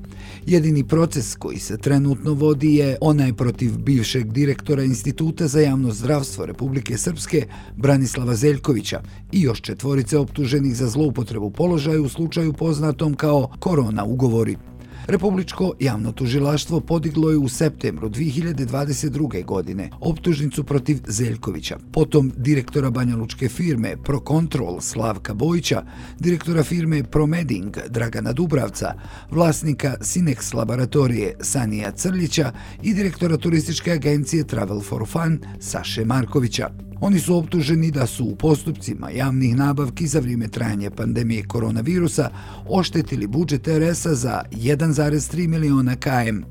Jedini 0.46 0.84
proces 0.84 1.36
koji 1.36 1.58
se 1.58 1.78
trenutno 1.78 2.32
vodi 2.32 2.74
je 2.74 2.96
onaj 3.00 3.32
protiv 3.32 3.78
bivšeg 3.78 4.32
direktora 4.32 4.82
Instituta 4.82 5.46
za 5.46 5.60
javno 5.60 5.92
zdravstvo 5.92 6.46
Republike 6.46 6.98
Srpske 6.98 7.46
Branislava 7.76 8.34
Zeljkovića 8.34 9.02
i 9.32 9.40
još 9.40 9.60
četvorice 9.60 10.18
optuženih 10.18 10.76
za 10.76 10.88
zloupotrebu 10.88 11.50
položaju 11.50 12.04
u 12.04 12.08
slučaju 12.08 12.52
poznatom 12.52 13.14
kao 13.14 13.50
korona 13.58 14.04
ugovori. 14.04 14.56
Republičko 15.06 15.72
javno 15.80 16.12
tužilaštvo 16.12 16.80
podiglo 16.80 17.30
je 17.30 17.36
u 17.36 17.48
septembru 17.48 18.08
2022. 18.08 19.44
godine 19.44 19.90
optužnicu 20.00 20.64
protiv 20.64 20.98
Zeljkovića, 21.06 21.78
potom 21.92 22.32
direktora 22.36 22.90
Banja 22.90 23.16
Lučke 23.16 23.48
firme 23.48 23.96
ProControl 24.04 24.80
Slavka 24.80 25.34
Bojića, 25.34 25.82
direktora 26.18 26.62
firme 26.62 27.02
ProMeding 27.02 27.76
Dragana 27.88 28.32
Dubravca, 28.32 28.94
vlasnika 29.30 29.94
Sinex 30.00 30.54
laboratorije 30.54 31.36
Sanija 31.40 31.92
Crljića 31.92 32.52
i 32.82 32.94
direktora 32.94 33.36
turističke 33.36 33.92
agencije 33.92 34.46
Travel 34.46 34.80
for 34.80 35.08
Fun 35.08 35.38
Saše 35.60 36.04
Markovića. 36.04 36.70
Oni 37.00 37.18
su 37.18 37.36
optuženi 37.36 37.90
da 37.90 38.06
su 38.06 38.24
u 38.24 38.36
postupcima 38.36 39.10
javnih 39.10 39.56
nabavki 39.56 40.06
za 40.06 40.20
vrijeme 40.20 40.48
trajanja 40.48 40.90
pandemije 40.90 41.42
koronavirusa 41.42 42.30
oštetili 42.68 43.26
budžet 43.26 43.68
RS-a 43.68 44.14
za 44.14 44.42
1,3 44.52 45.48
miliona 45.48 45.96
KM. 45.96 46.42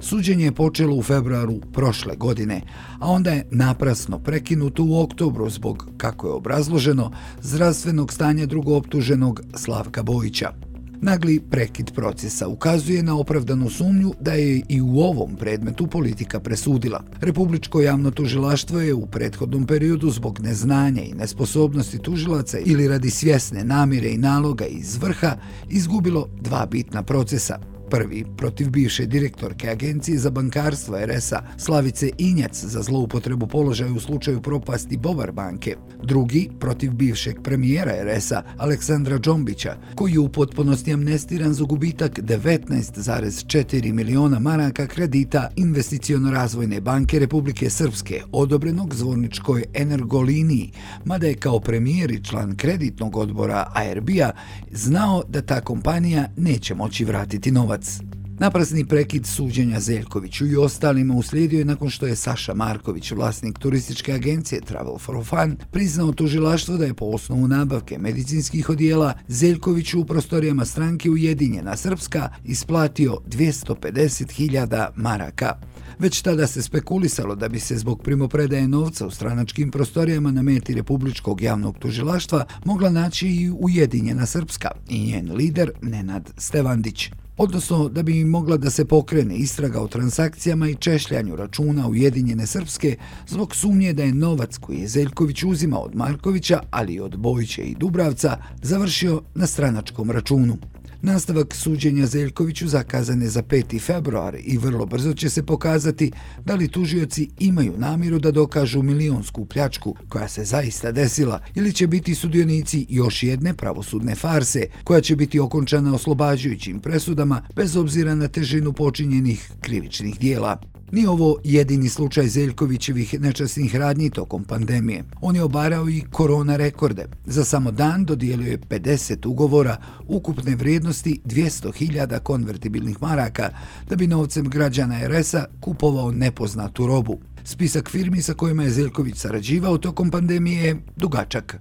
Suđenje 0.00 0.44
je 0.44 0.52
počelo 0.52 0.96
u 0.96 1.02
februaru 1.02 1.60
prošle 1.72 2.16
godine, 2.16 2.60
a 3.00 3.10
onda 3.10 3.30
je 3.30 3.46
naprasno 3.50 4.18
prekinuto 4.18 4.84
u 4.84 5.02
oktobru 5.02 5.50
zbog, 5.50 5.88
kako 5.96 6.26
je 6.26 6.32
obrazloženo, 6.32 7.12
zdravstvenog 7.40 8.12
stanja 8.12 8.46
drugooptuženog 8.46 9.40
Slavka 9.54 10.02
Bojića. 10.02 10.71
Nagli 11.04 11.40
prekid 11.40 11.90
procesa 11.94 12.48
ukazuje 12.48 13.02
na 13.02 13.16
opravdanu 13.18 13.70
sumnju 13.70 14.12
da 14.20 14.32
je 14.32 14.62
i 14.68 14.80
u 14.80 15.00
ovom 15.00 15.36
predmetu 15.36 15.86
politika 15.86 16.40
presudila. 16.40 17.04
Republičko 17.20 17.80
javno 17.80 18.10
tužilaštvo 18.10 18.80
je 18.80 18.94
u 18.94 19.06
prethodnom 19.06 19.66
periodu 19.66 20.10
zbog 20.10 20.40
neznanja 20.40 21.02
i 21.02 21.14
nesposobnosti 21.14 21.98
tužilaca 21.98 22.58
ili 22.58 22.88
radi 22.88 23.10
svjesne 23.10 23.64
namire 23.64 24.08
i 24.08 24.18
naloga 24.18 24.64
iz 24.64 24.96
vrha 24.96 25.36
izgubilo 25.70 26.28
dva 26.40 26.66
bitna 26.66 27.02
procesa 27.02 27.71
prvi 27.92 28.24
protiv 28.36 28.70
bivše 28.70 29.06
direktorke 29.06 29.70
Agencije 29.70 30.18
za 30.18 30.30
bankarstvo 30.30 30.96
RS-a 31.06 31.42
Slavice 31.56 32.10
Injac 32.18 32.64
za 32.64 32.82
zloupotrebu 32.82 33.46
položaja 33.46 33.92
u 33.92 34.00
slučaju 34.00 34.42
propasti 34.42 34.96
Bovar 34.96 35.32
banke, 35.32 35.76
drugi 36.02 36.50
protiv 36.60 36.92
bivšeg 36.92 37.42
premijera 37.42 37.92
RS-a 38.04 38.42
Aleksandra 38.58 39.18
Džombića, 39.18 39.76
koji 39.94 40.12
je 40.12 40.18
u 40.18 40.28
potpunosti 40.28 40.92
amnestiran 40.92 41.54
za 41.54 41.64
gubitak 41.64 42.18
19,4 42.18 43.92
miliona 43.92 44.38
maraka 44.38 44.86
kredita 44.86 45.50
investicijono-razvojne 45.56 46.80
banke 46.80 47.18
Republike 47.18 47.70
Srpske, 47.70 48.22
odobrenog 48.32 48.94
zvorničkoj 48.94 49.64
energoliniji, 49.74 50.72
mada 51.04 51.26
je 51.26 51.34
kao 51.34 51.60
premijer 51.60 52.10
i 52.10 52.24
član 52.24 52.56
kreditnog 52.56 53.16
odbora 53.16 53.66
ARB-a 53.74 54.30
znao 54.70 55.22
da 55.28 55.42
ta 55.42 55.60
kompanija 55.60 56.28
neće 56.36 56.74
moći 56.74 57.04
vratiti 57.04 57.50
novac 57.50 57.81
novac. 57.82 58.00
Naprasni 58.38 58.84
prekid 58.84 59.26
suđenja 59.26 59.80
Zeljkoviću 59.80 60.46
i 60.46 60.56
ostalima 60.56 61.14
uslijedio 61.14 61.58
je 61.58 61.64
nakon 61.64 61.90
što 61.90 62.06
je 62.06 62.16
Saša 62.16 62.54
Marković, 62.54 63.12
vlasnik 63.12 63.58
turističke 63.58 64.12
agencije 64.12 64.60
Travel 64.60 64.98
for 64.98 65.24
Fun, 65.24 65.56
priznao 65.70 66.12
tužilaštvo 66.12 66.76
da 66.76 66.84
je 66.84 66.94
po 66.94 67.04
osnovu 67.04 67.48
nabavke 67.48 67.98
medicinskih 67.98 68.70
odijela 68.70 69.14
Zeljkoviću 69.28 70.00
u 70.00 70.04
prostorijama 70.04 70.64
stranke 70.64 71.10
Ujedinjena 71.10 71.76
Srpska 71.76 72.28
isplatio 72.44 73.18
250.000 73.26 74.88
maraka. 74.96 75.56
Već 75.98 76.22
tada 76.22 76.46
se 76.46 76.62
spekulisalo 76.62 77.34
da 77.34 77.48
bi 77.48 77.60
se 77.60 77.76
zbog 77.76 78.02
primopredaje 78.02 78.68
novca 78.68 79.06
u 79.06 79.10
stranačkim 79.10 79.70
prostorijama 79.70 80.32
na 80.32 80.42
meti 80.42 80.74
Republičkog 80.74 81.40
javnog 81.42 81.78
tužilaštva 81.78 82.44
mogla 82.64 82.90
naći 82.90 83.28
i 83.28 83.50
Ujedinjena 83.50 84.26
Srpska 84.26 84.70
i 84.88 85.06
njen 85.06 85.32
lider 85.32 85.70
Nenad 85.82 86.30
Stevandić 86.38 87.10
odnosno 87.42 87.88
da 87.88 88.02
bi 88.02 88.24
mogla 88.24 88.56
da 88.56 88.70
se 88.70 88.84
pokrene 88.84 89.36
istraga 89.36 89.80
o 89.80 89.88
transakcijama 89.88 90.68
i 90.68 90.74
češljanju 90.74 91.36
računa 91.36 91.88
Ujedinjene 91.88 92.46
Srpske 92.46 92.96
zbog 93.26 93.56
sumnje 93.56 93.92
da 93.92 94.02
je 94.02 94.14
novac 94.14 94.58
koji 94.58 94.78
je 94.78 94.88
Zeljković 94.88 95.42
uzimao 95.42 95.80
od 95.80 95.96
Markovića, 95.96 96.60
ali 96.70 96.92
i 96.94 97.00
od 97.00 97.16
Bojića 97.16 97.62
i 97.62 97.74
Dubravca, 97.74 98.36
završio 98.62 99.22
na 99.34 99.46
stranačkom 99.46 100.10
računu. 100.10 100.56
Nastavak 101.02 101.54
suđenja 101.54 102.06
Zeljkoviću 102.06 102.68
zakazan 102.68 103.22
je 103.22 103.28
za 103.28 103.42
5. 103.42 103.80
februar 103.80 104.36
i 104.44 104.58
vrlo 104.58 104.86
brzo 104.86 105.14
će 105.14 105.30
se 105.30 105.46
pokazati 105.46 106.12
da 106.44 106.54
li 106.54 106.68
tužioci 106.68 107.30
imaju 107.38 107.74
namjeru 107.78 108.18
da 108.18 108.30
dokažu 108.30 108.82
milionsku 108.82 109.44
pljačku 109.44 109.96
koja 110.08 110.28
se 110.28 110.44
zaista 110.44 110.92
desila 110.92 111.40
ili 111.54 111.72
će 111.72 111.86
biti 111.86 112.14
sudionici 112.14 112.86
još 112.88 113.22
jedne 113.22 113.54
pravosudne 113.54 114.14
farse 114.14 114.66
koja 114.84 115.00
će 115.00 115.16
biti 115.16 115.40
okončana 115.40 115.94
oslobađujućim 115.94 116.80
presudama 116.80 117.42
bez 117.56 117.76
obzira 117.76 118.14
na 118.14 118.28
težinu 118.28 118.72
počinjenih 118.72 119.50
krivičnih 119.60 120.18
dijela. 120.18 120.60
Nije 120.92 121.08
ovo 121.08 121.36
jedini 121.44 121.88
slučaj 121.88 122.26
Zeljkovićevih 122.26 123.20
nečasnih 123.20 123.76
radnji 123.76 124.10
tokom 124.10 124.44
pandemije. 124.44 125.04
On 125.20 125.36
je 125.36 125.42
obarao 125.42 125.88
i 125.88 126.02
korona 126.10 126.56
rekorde. 126.56 127.06
Za 127.26 127.44
samo 127.44 127.70
dan 127.70 128.04
dodijelio 128.04 128.50
je 128.50 128.58
50 128.58 129.26
ugovora 129.26 129.76
ukupne 130.06 130.56
vrijednosti 130.56 131.20
200.000 131.24 132.18
konvertibilnih 132.18 133.02
maraka 133.02 133.50
da 133.88 133.96
bi 133.96 134.06
novcem 134.06 134.48
građana 134.48 135.08
RS-a 135.08 135.44
kupovao 135.60 136.12
nepoznatu 136.12 136.86
robu. 136.86 137.20
Spisak 137.44 137.90
firmi 137.90 138.22
sa 138.22 138.34
kojima 138.34 138.62
je 138.62 138.70
Zeljković 138.70 139.16
sarađivao 139.16 139.78
tokom 139.78 140.10
pandemije 140.10 140.64
je 140.64 140.76
dugačak. 140.96 141.56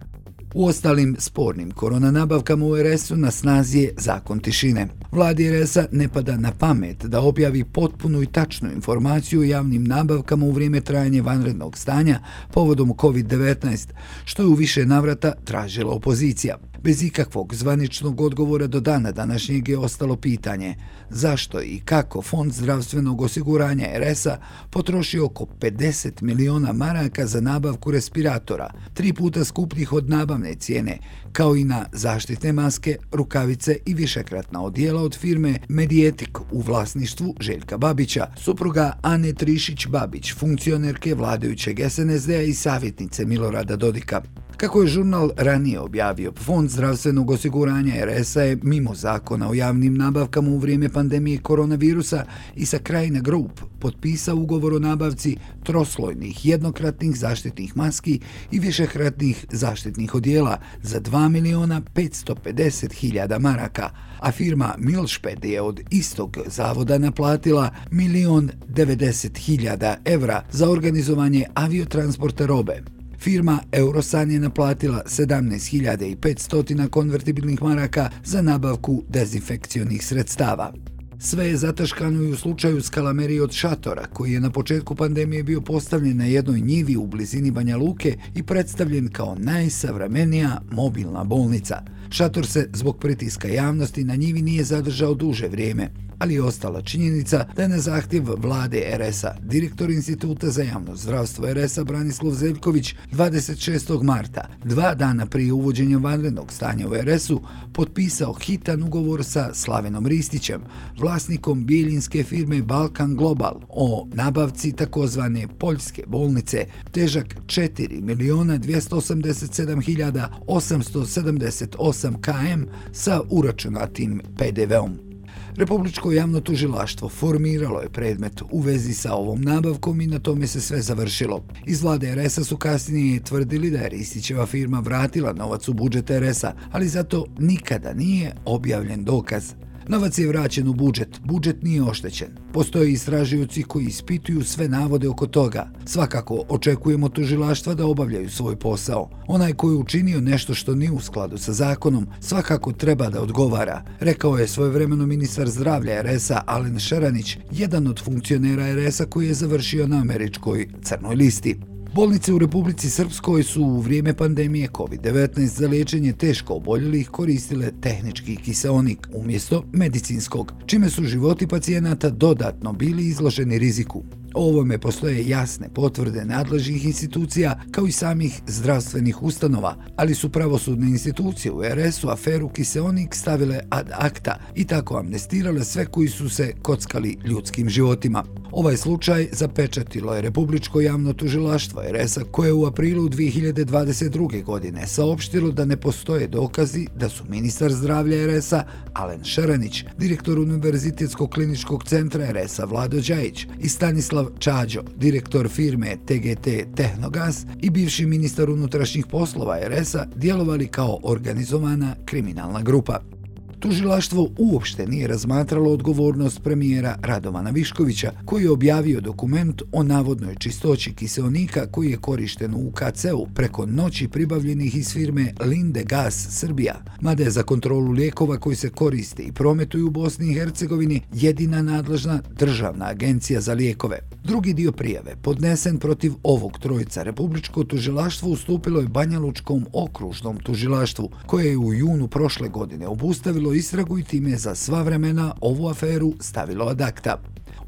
U 0.53 0.65
ostalim 0.65 1.15
spornim 1.19 1.71
korona 1.71 2.11
nabavkama 2.11 2.65
u 2.65 2.75
RS-u 2.75 3.15
na 3.15 3.31
snazi 3.31 3.79
je 3.79 3.93
zakon 3.97 4.39
tišine. 4.39 4.87
Vladi 5.11 5.61
RS-a 5.61 5.85
ne 5.91 6.07
pada 6.07 6.37
na 6.37 6.51
pamet 6.51 7.05
da 7.05 7.21
objavi 7.21 7.63
potpunu 7.63 8.21
i 8.21 8.25
tačnu 8.25 8.71
informaciju 8.71 9.39
o 9.39 9.43
javnim 9.43 9.83
nabavkama 9.83 10.45
u 10.45 10.51
vrijeme 10.51 10.81
trajanja 10.81 11.23
vanrednog 11.23 11.77
stanja 11.77 12.19
povodom 12.53 12.89
COVID-19, 12.89 13.87
što 14.25 14.43
je 14.43 14.47
u 14.47 14.53
više 14.53 14.85
navrata 14.85 15.33
tražila 15.45 15.93
opozicija. 15.93 16.57
Bez 16.83 17.03
ikakvog 17.03 17.55
zvaničnog 17.55 18.21
odgovora 18.21 18.67
do 18.67 18.79
dana 18.79 19.11
današnjeg 19.11 19.69
je 19.69 19.77
ostalo 19.77 20.15
pitanje 20.15 20.75
zašto 21.09 21.61
i 21.61 21.81
kako 21.85 22.21
Fond 22.21 22.53
zdravstvenog 22.53 23.21
osiguranja 23.21 23.87
RS-a 23.99 24.37
potroši 24.69 25.19
oko 25.19 25.45
50 25.59 26.21
miliona 26.21 26.73
maraka 26.73 27.25
za 27.25 27.41
nabavku 27.41 27.91
respiratora, 27.91 28.73
tri 28.93 29.13
puta 29.13 29.45
skupljih 29.45 29.93
od 29.93 30.09
nabavne 30.09 30.55
cijene, 30.55 30.97
kao 31.31 31.55
i 31.55 31.63
na 31.63 31.85
zaštitne 31.91 32.53
maske, 32.53 32.97
rukavice 33.11 33.77
i 33.85 33.93
višekratna 33.93 34.63
odijela 34.63 35.01
od 35.01 35.17
firme 35.17 35.59
Medijetik 35.67 36.39
u 36.51 36.61
vlasništvu 36.61 37.35
Željka 37.39 37.77
Babića, 37.77 38.27
supruga 38.37 38.99
Ane 39.01 39.33
Trišić-Babić, 39.33 40.35
funkcionerke 40.39 41.15
vladajućeg 41.15 41.79
SNSD-a 41.89 42.41
i 42.41 42.53
savjetnice 42.53 43.25
Milorada 43.25 43.75
Dodika. 43.75 44.21
Kako 44.61 44.81
je 44.81 44.87
žurnal 44.87 45.29
ranije 45.37 45.79
objavio, 45.79 46.31
Fond 46.31 46.69
zdravstvenog 46.69 47.31
osiguranja 47.31 47.93
RS-a 48.05 48.41
je 48.41 48.57
mimo 48.63 48.95
zakona 48.95 49.49
o 49.49 49.53
javnim 49.53 49.97
nabavkama 49.97 50.51
u 50.51 50.57
vrijeme 50.57 50.89
pandemije 50.89 51.37
koronavirusa 51.37 52.25
i 52.55 52.65
sa 52.65 52.77
Krajina 52.77 53.19
Group 53.19 53.61
potpisao 53.79 54.35
ugovor 54.35 54.73
o 54.73 54.79
nabavci 54.79 55.37
troslojnih 55.63 56.45
jednokratnih 56.45 57.15
zaštitnih 57.15 57.77
maski 57.77 58.19
i 58.51 58.59
višekratnih 58.59 59.45
zaštitnih 59.51 60.15
odjela 60.15 60.57
za 60.81 61.01
2 61.01 61.29
miliona 61.29 61.81
550 61.95 62.93
hiljada 62.93 63.39
maraka, 63.39 63.89
a 64.19 64.31
firma 64.31 64.75
Milšped 64.77 65.45
je 65.45 65.61
od 65.61 65.79
istog 65.89 66.37
zavoda 66.47 66.97
naplatila 66.97 67.69
milion 67.91 68.49
90 68.69 69.37
hiljada 69.37 69.97
evra 70.05 70.43
za 70.51 70.69
organizovanje 70.69 71.45
aviotransporta 71.55 72.45
robe. 72.45 73.00
Firma 73.23 73.59
Eurosan 73.71 74.31
je 74.31 74.39
naplatila 74.39 75.03
17.500 75.05 76.89
konvertibilnih 76.89 77.61
maraka 77.61 78.09
za 78.23 78.41
nabavku 78.41 79.03
dezinfekcionih 79.09 80.05
sredstava. 80.05 80.73
Sve 81.19 81.47
je 81.47 81.57
zataškano 81.57 82.23
i 82.23 82.31
u 82.31 82.35
slučaju 82.35 82.81
skalameri 82.81 83.39
od 83.39 83.51
šatora, 83.51 84.05
koji 84.13 84.31
je 84.31 84.39
na 84.39 84.49
početku 84.49 84.95
pandemije 84.95 85.43
bio 85.43 85.61
postavljen 85.61 86.17
na 86.17 86.25
jednoj 86.25 86.59
njivi 86.59 86.95
u 86.97 87.07
blizini 87.07 87.51
Banja 87.51 87.77
Luke 87.77 88.17
i 88.35 88.43
predstavljen 88.43 89.09
kao 89.09 89.35
najsavremenija 89.39 90.61
mobilna 90.71 91.23
bolnica. 91.23 91.81
Šator 92.13 92.47
se 92.47 92.69
zbog 92.73 92.99
pritiska 92.99 93.47
javnosti 93.47 94.03
na 94.03 94.15
njivi 94.15 94.41
nije 94.41 94.63
zadržao 94.63 95.13
duže 95.13 95.47
vrijeme, 95.47 95.91
ali 96.19 96.33
je 96.33 96.43
ostala 96.43 96.81
činjenica 96.81 97.45
da 97.55 97.61
je 97.61 97.69
na 97.69 97.79
zahtjev 97.79 98.23
vlade 98.37 98.97
RS-a 98.97 99.35
direktor 99.41 99.89
Instituta 99.91 100.49
za 100.49 100.63
javno 100.63 100.95
zdravstvo 100.95 101.53
RS-a 101.53 101.83
Branislav 101.83 102.33
Zeljković 102.33 102.95
26. 103.11 104.03
marta, 104.03 104.47
dva 104.63 104.95
dana 104.95 105.25
prije 105.25 105.53
uvođenja 105.53 105.97
vanrednog 105.97 106.51
stanja 106.51 106.87
u 106.87 106.93
RS-u, 106.93 107.41
potpisao 107.73 108.33
hitan 108.33 108.83
ugovor 108.83 109.23
sa 109.23 109.53
Slavenom 109.53 110.07
Ristićem, 110.07 110.61
vlasnikom 110.99 111.65
bijeljinske 111.65 112.23
firme 112.23 112.61
Balkan 112.61 113.15
Global 113.15 113.61
o 113.69 114.07
nabavci 114.13 114.71
takozvane 114.71 115.47
poljske 115.59 116.03
bolnice, 116.07 116.65
težak 116.91 117.35
4 117.45 118.01
miliona 118.01 118.59
287 118.59 120.27
878 120.47 122.00
km 122.01 122.63
sa 122.91 123.21
uračunatim 123.29 124.21
PDV-om. 124.37 125.11
Republičko 125.55 126.11
javno 126.11 126.41
tužilaštvo 126.41 127.09
formiralo 127.09 127.79
je 127.81 127.89
predmet 127.89 128.41
u 128.51 128.59
vezi 128.59 128.93
sa 128.93 129.13
ovom 129.13 129.41
nabavkom 129.41 130.01
i 130.01 130.07
na 130.07 130.19
tome 130.19 130.47
se 130.47 130.61
sve 130.61 130.81
završilo. 130.81 131.43
Iz 131.65 131.83
vlade 131.83 132.15
RS-a 132.15 132.43
su 132.43 132.57
kasnije 132.57 133.19
tvrdili 133.19 133.69
da 133.69 133.77
je 133.77 133.89
Ristićeva 133.89 134.45
firma 134.45 134.79
vratila 134.79 135.33
novac 135.33 135.67
u 135.67 135.73
budžet 135.73 136.09
RS-a, 136.09 136.53
ali 136.71 136.87
zato 136.87 137.25
nikada 137.39 137.93
nije 137.93 138.35
objavljen 138.45 139.03
dokaz. 139.03 139.53
Novac 139.87 140.17
je 140.17 140.27
vraćen 140.27 140.67
u 140.67 140.73
budžet, 140.73 141.19
budžet 141.23 141.63
nije 141.63 141.83
oštećen. 141.83 142.27
Postoje 142.53 142.91
istražijuci 142.91 143.63
koji 143.63 143.85
ispituju 143.85 144.43
sve 144.43 144.69
navode 144.69 145.09
oko 145.09 145.27
toga. 145.27 145.69
Svakako 145.85 146.43
očekujemo 146.49 147.09
tužilaštva 147.09 147.73
da 147.73 147.85
obavljaju 147.85 148.29
svoj 148.29 148.55
posao. 148.55 149.09
Onaj 149.27 149.53
koji 149.53 149.73
je 149.73 149.77
učinio 149.77 150.21
nešto 150.21 150.53
što 150.53 150.75
nije 150.75 150.91
u 150.91 150.99
skladu 150.99 151.37
sa 151.37 151.53
zakonom, 151.53 152.07
svakako 152.19 152.71
treba 152.71 153.09
da 153.09 153.21
odgovara, 153.21 153.83
rekao 153.99 154.37
je 154.37 154.47
svojevremeno 154.47 155.05
ministar 155.05 155.49
zdravlja 155.49 156.01
RS-a 156.01 156.41
Alen 156.45 156.79
Šeranić, 156.79 157.37
jedan 157.51 157.87
od 157.87 158.03
funkcionera 158.03 158.75
RS-a 158.75 159.05
koji 159.05 159.27
je 159.27 159.33
završio 159.33 159.87
na 159.87 160.01
američkoj 160.01 160.67
crnoj 160.83 161.15
listi. 161.15 161.70
Bolnice 161.93 162.33
u 162.33 162.39
Republici 162.39 162.89
Srpskoj 162.89 163.43
su 163.43 163.63
u 163.63 163.79
vrijeme 163.79 164.13
pandemije 164.13 164.69
COVID-19 164.69 165.45
za 165.45 165.67
liječenje 165.67 166.13
teško 166.13 166.53
oboljelih 166.53 167.09
koristile 167.09 167.71
tehnički 167.81 168.35
kiseonik 168.35 169.07
umjesto 169.13 169.63
medicinskog, 169.73 170.53
čime 170.65 170.89
su 170.89 171.03
životi 171.03 171.47
pacijenata 171.47 172.09
dodatno 172.09 172.73
bili 172.73 173.07
izloženi 173.07 173.59
riziku. 173.59 174.03
O 174.33 174.49
ovome 174.49 174.77
postoje 174.77 175.27
jasne 175.27 175.69
potvrde 175.73 176.25
nadležnih 176.25 176.85
institucija 176.85 177.59
kao 177.71 177.87
i 177.87 177.91
samih 177.91 178.41
zdravstvenih 178.47 179.23
ustanova, 179.23 179.75
ali 179.95 180.15
su 180.15 180.29
pravosudne 180.29 180.87
institucije 180.87 181.51
u 181.51 181.61
RS-u 181.63 182.09
aferu 182.09 182.49
Kiseonik 182.49 183.15
stavile 183.15 183.59
ad 183.69 183.89
acta 183.93 184.39
i 184.55 184.65
tako 184.65 184.97
amnestirale 184.97 185.63
sve 185.63 185.85
koji 185.85 186.07
su 186.07 186.29
se 186.29 186.53
kockali 186.61 187.17
ljudskim 187.25 187.69
životima. 187.69 188.23
Ovaj 188.51 188.77
slučaj 188.77 189.27
zapečatilo 189.31 190.13
je 190.13 190.21
Republičko 190.21 190.81
javno 190.81 191.13
tužilaštvo 191.13 191.81
RS-a 191.91 192.23
koje 192.31 192.53
u 192.53 192.65
aprilu 192.65 193.09
2022. 193.09 194.43
godine 194.43 194.87
saopštilo 194.87 195.51
da 195.51 195.65
ne 195.65 195.77
postoje 195.77 196.27
dokazi 196.27 196.87
da 196.95 197.09
su 197.09 197.23
ministar 197.29 197.71
zdravlja 197.71 198.27
RS-a 198.27 198.63
Alen 198.93 199.23
Šaranić, 199.23 199.85
direktor 199.97 200.39
Univerzitetskog 200.39 201.29
kliničkog 201.29 201.83
centra 201.83 202.31
RS-a 202.31 202.65
Vlado 202.65 203.01
Đajić 203.07 203.47
i 203.59 203.69
Stanislav 203.69 204.27
Čađo, 204.39 204.81
direktor 204.95 205.49
firme 205.49 205.97
TGT 206.05 206.75
Tehnogas 206.75 207.45
i 207.61 207.69
bivši 207.69 208.05
ministar 208.05 208.49
unutrašnjih 208.49 209.05
poslova 209.05 209.59
RS-a 209.67 210.05
djelovali 210.15 210.67
kao 210.67 210.99
organizovana 211.03 211.95
kriminalna 212.05 212.61
grupa. 212.61 213.20
Tužilaštvo 213.61 214.29
uopšte 214.37 214.87
nije 214.87 215.07
razmatralo 215.07 215.71
odgovornost 215.71 216.43
premijera 216.43 216.97
Radovana 217.01 217.49
Viškovića, 217.49 218.11
koji 218.25 218.43
je 218.43 218.51
objavio 218.51 219.01
dokument 219.01 219.61
o 219.71 219.83
navodnoj 219.83 220.35
čistoći 220.35 220.93
kiseonika 220.93 221.67
koji 221.71 221.91
je 221.91 221.97
korišten 221.97 222.53
u 222.53 222.67
UKC-u 222.67 223.27
preko 223.35 223.65
noći 223.65 224.07
pribavljenih 224.07 224.75
iz 224.75 224.93
firme 224.93 225.33
Linde 225.45 225.83
Gas 225.83 226.27
Srbija, 226.29 226.75
mada 227.01 227.23
je 227.23 227.29
za 227.29 227.43
kontrolu 227.43 227.91
lijekova 227.91 228.37
koji 228.37 228.55
se 228.55 228.69
koriste 228.69 229.23
i 229.23 229.31
prometuju 229.31 229.87
u 229.87 229.89
Bosni 229.89 230.31
i 230.31 230.33
Hercegovini 230.33 231.01
jedina 231.13 231.61
nadležna 231.61 232.21
državna 232.39 232.85
agencija 232.85 233.41
za 233.41 233.53
lijekove. 233.53 233.99
Drugi 234.23 234.53
dio 234.53 234.71
prijave, 234.71 235.15
podnesen 235.21 235.77
protiv 235.77 236.13
ovog 236.23 236.59
trojica, 236.59 237.03
Republičko 237.03 237.63
tužilaštvo 237.63 238.29
ustupilo 238.29 238.79
je 238.79 238.87
Banjalučkom 238.87 239.65
okružnom 239.73 240.39
tužilaštvu, 240.39 241.09
koje 241.25 241.49
je 241.49 241.57
u 241.57 241.73
junu 241.73 242.07
prošle 242.07 242.49
godine 242.49 242.87
obustavilo 242.87 243.50
istragu 243.53 243.99
i 243.99 244.03
time 244.03 244.37
za 244.37 244.55
sva 244.55 244.81
vremena 244.81 245.35
ovu 245.41 245.67
aferu 245.67 246.13
stavilo 246.19 246.65
ad 246.65 246.81
akta. 246.81 247.21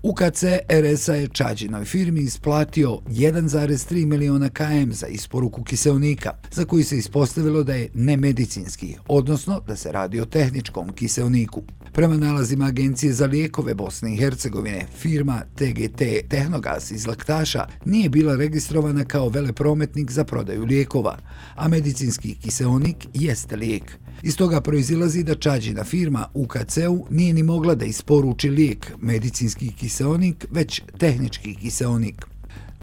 UKC 0.06 0.44
RS 0.70 1.08
je 1.08 1.28
Čađinoj 1.28 1.86
firmi 1.86 2.22
isplatio 2.22 2.90
1,3 2.90 4.06
miliona 4.06 4.50
KM 4.50 4.92
za 4.92 5.08
isporuku 5.08 5.63
kiselnika, 5.63 6.32
za 6.52 6.66
koji 6.66 6.84
se 6.84 6.98
ispostavilo 6.98 7.63
da 7.63 7.75
je 7.75 7.90
nemedicinski, 7.94 8.96
odnosno 9.08 9.62
da 9.68 9.75
se 9.75 9.92
radi 9.92 10.20
o 10.20 10.25
tehničkom 10.25 10.94
kiselniku. 10.94 11.63
Prema 11.94 12.18
nalazima 12.18 12.66
Agencije 12.66 13.13
za 13.13 13.25
lijekove 13.25 13.74
Bosne 13.74 14.13
i 14.13 14.18
Hercegovine, 14.18 14.86
firma 14.98 15.42
TGT 15.56 16.02
Tehnogas 16.30 16.92
iz 16.92 17.08
Laktaša 17.08 17.68
nije 17.86 18.10
bila 18.10 18.36
registrovana 18.36 19.06
kao 19.06 19.30
veleprometnik 19.30 20.12
za 20.12 20.24
prodaju 20.24 20.66
lijekova, 20.66 21.18
a 21.56 21.68
medicinski 21.68 22.36
kiselnik 22.36 23.08
jeste 23.13 23.56
lijek. 23.56 24.02
Iz 24.22 24.38
toga 24.38 24.62
proizilazi 24.62 25.24
da 25.24 25.36
Čađina 25.36 25.84
firma 25.84 26.25
UKC-u 26.34 27.05
nije 27.10 27.34
ni 27.34 27.43
mogla 27.43 27.75
da 27.75 27.86
isporuči 27.86 28.50
lijek 28.50 28.91
medicinski 29.01 29.72
kiseonik, 29.79 30.46
već 30.51 30.82
tehnički 30.98 31.55
kiseonik. 31.55 32.33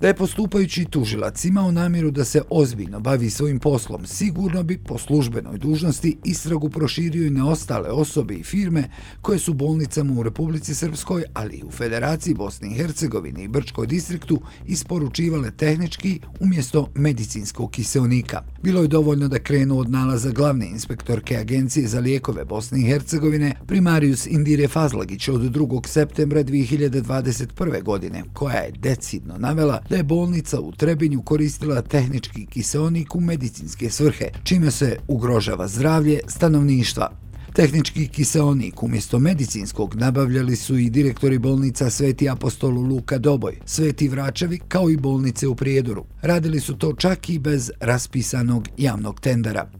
Da 0.00 0.08
je 0.08 0.14
postupajući 0.14 0.84
tužilac 0.84 1.44
imao 1.44 1.72
namjeru 1.72 2.10
da 2.10 2.24
se 2.24 2.42
ozbiljno 2.50 3.00
bavi 3.00 3.30
svojim 3.30 3.58
poslom, 3.58 4.06
sigurno 4.06 4.62
bi 4.62 4.78
po 4.78 4.98
službenoj 4.98 5.58
dužnosti 5.58 6.16
istragu 6.24 6.70
proširio 6.70 7.26
i 7.26 7.30
na 7.30 7.48
ostale 7.48 7.88
osobe 7.90 8.34
i 8.34 8.42
firme 8.42 8.90
koje 9.20 9.38
su 9.38 9.54
bolnicama 9.54 10.20
u 10.20 10.22
Republici 10.22 10.74
Srpskoj, 10.74 11.24
ali 11.34 11.56
i 11.56 11.62
u 11.64 11.70
Federaciji 11.70 12.34
Bosne 12.34 12.68
i 12.68 12.74
Hercegovine 12.74 13.44
i 13.44 13.48
Brčkoj 13.48 13.86
distriktu 13.86 14.40
isporučivale 14.66 15.50
tehnički 15.50 16.20
umjesto 16.40 16.88
medicinskog 16.94 17.70
kiseonika. 17.70 18.42
Bilo 18.62 18.82
je 18.82 18.88
dovoljno 18.88 19.28
da 19.28 19.38
krenu 19.38 19.78
od 19.78 19.90
nalaza 19.90 20.30
glavne 20.30 20.66
inspektorke 20.66 21.36
Agencije 21.36 21.88
za 21.88 22.00
lijekove 22.00 22.44
Bosne 22.44 22.80
i 22.80 22.86
Hercegovine, 22.86 23.54
primarius 23.66 24.26
Indire 24.26 24.68
Fazlagić 24.68 25.28
od 25.28 25.40
2. 25.40 25.86
septembra 25.86 26.44
2021. 26.44 27.82
godine, 27.82 28.22
koja 28.32 28.58
je 28.58 28.72
decidno 28.72 29.38
navela 29.38 29.82
da 29.90 29.96
je 29.96 30.02
bolnica 30.02 30.60
u 30.60 30.72
Trebinju 30.72 31.22
koristila 31.22 31.82
tehnički 31.82 32.46
kiseonik 32.46 33.14
u 33.14 33.20
medicinske 33.20 33.90
svrhe, 33.90 34.28
čime 34.44 34.70
se 34.70 34.96
ugrožava 35.08 35.68
zdravlje 35.68 36.20
stanovništva. 36.26 37.10
Tehnički 37.54 38.08
kiseonik 38.08 38.82
umjesto 38.82 39.18
medicinskog 39.18 39.94
nabavljali 39.94 40.56
su 40.56 40.76
i 40.76 40.90
direktori 40.90 41.38
bolnica 41.38 41.90
Sveti 41.90 42.28
Apostolu 42.28 42.82
Luka 42.82 43.18
Doboj, 43.18 43.58
Sveti 43.64 44.08
Vračevi 44.08 44.60
kao 44.68 44.90
i 44.90 44.96
bolnice 44.96 45.48
u 45.48 45.54
Prijedoru. 45.54 46.04
Radili 46.22 46.60
su 46.60 46.76
to 46.78 46.92
čak 46.92 47.30
i 47.30 47.38
bez 47.38 47.70
raspisanog 47.80 48.68
javnog 48.76 49.20
tendera. 49.20 49.70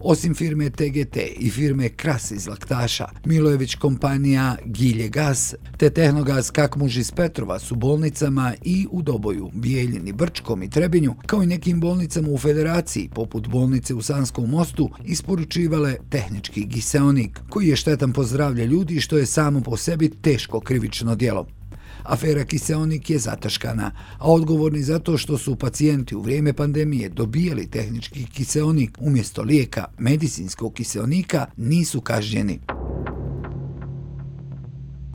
Osim 0.00 0.34
firme 0.34 0.70
TGT 0.70 1.16
i 1.38 1.50
firme 1.50 1.88
Kras 1.88 2.30
iz 2.30 2.46
Laktaša, 2.46 3.06
Milojević 3.24 3.74
kompanija 3.74 4.56
Gilje 4.64 5.08
Gas 5.08 5.54
te 5.76 5.90
Tehnogaz 5.90 6.50
Kakmuž 6.50 6.96
iz 6.96 7.12
Petrova 7.12 7.58
su 7.58 7.74
bolnicama 7.74 8.54
i 8.64 8.86
u 8.90 9.02
Doboju, 9.02 9.50
Bijeljini, 9.54 10.12
Brčkom 10.12 10.62
i 10.62 10.70
Trebinju, 10.70 11.14
kao 11.26 11.42
i 11.42 11.46
nekim 11.46 11.80
bolnicama 11.80 12.28
u 12.28 12.38
Federaciji, 12.38 13.10
poput 13.14 13.48
bolnice 13.48 13.94
u 13.94 14.02
Sanskom 14.02 14.50
mostu, 14.50 14.90
isporučivale 15.04 15.96
tehnički 16.10 16.64
giseonik, 16.64 17.40
koji 17.50 17.68
je 17.68 17.76
štetan 17.76 18.12
po 18.12 18.24
zdravlje 18.24 18.66
ljudi 18.66 19.00
što 19.00 19.18
je 19.18 19.26
samo 19.26 19.60
po 19.60 19.76
sebi 19.76 20.08
teško 20.08 20.60
krivično 20.60 21.14
djelo. 21.14 21.46
Afera 22.08 22.44
kiseonik 22.44 23.10
je 23.10 23.18
zataškana, 23.18 23.90
a 24.18 24.32
odgovorni 24.32 24.82
zato 24.82 25.18
što 25.18 25.38
su 25.38 25.56
pacijenti 25.56 26.16
u 26.16 26.20
vrijeme 26.20 26.52
pandemije 26.52 27.08
dobijali 27.08 27.70
tehnički 27.70 28.26
kiseonik 28.32 28.98
umjesto 29.00 29.42
lijeka 29.42 29.84
medicinskog 29.98 30.74
kiseonika 30.74 31.46
nisu 31.56 32.00
kažnjeni. 32.00 32.60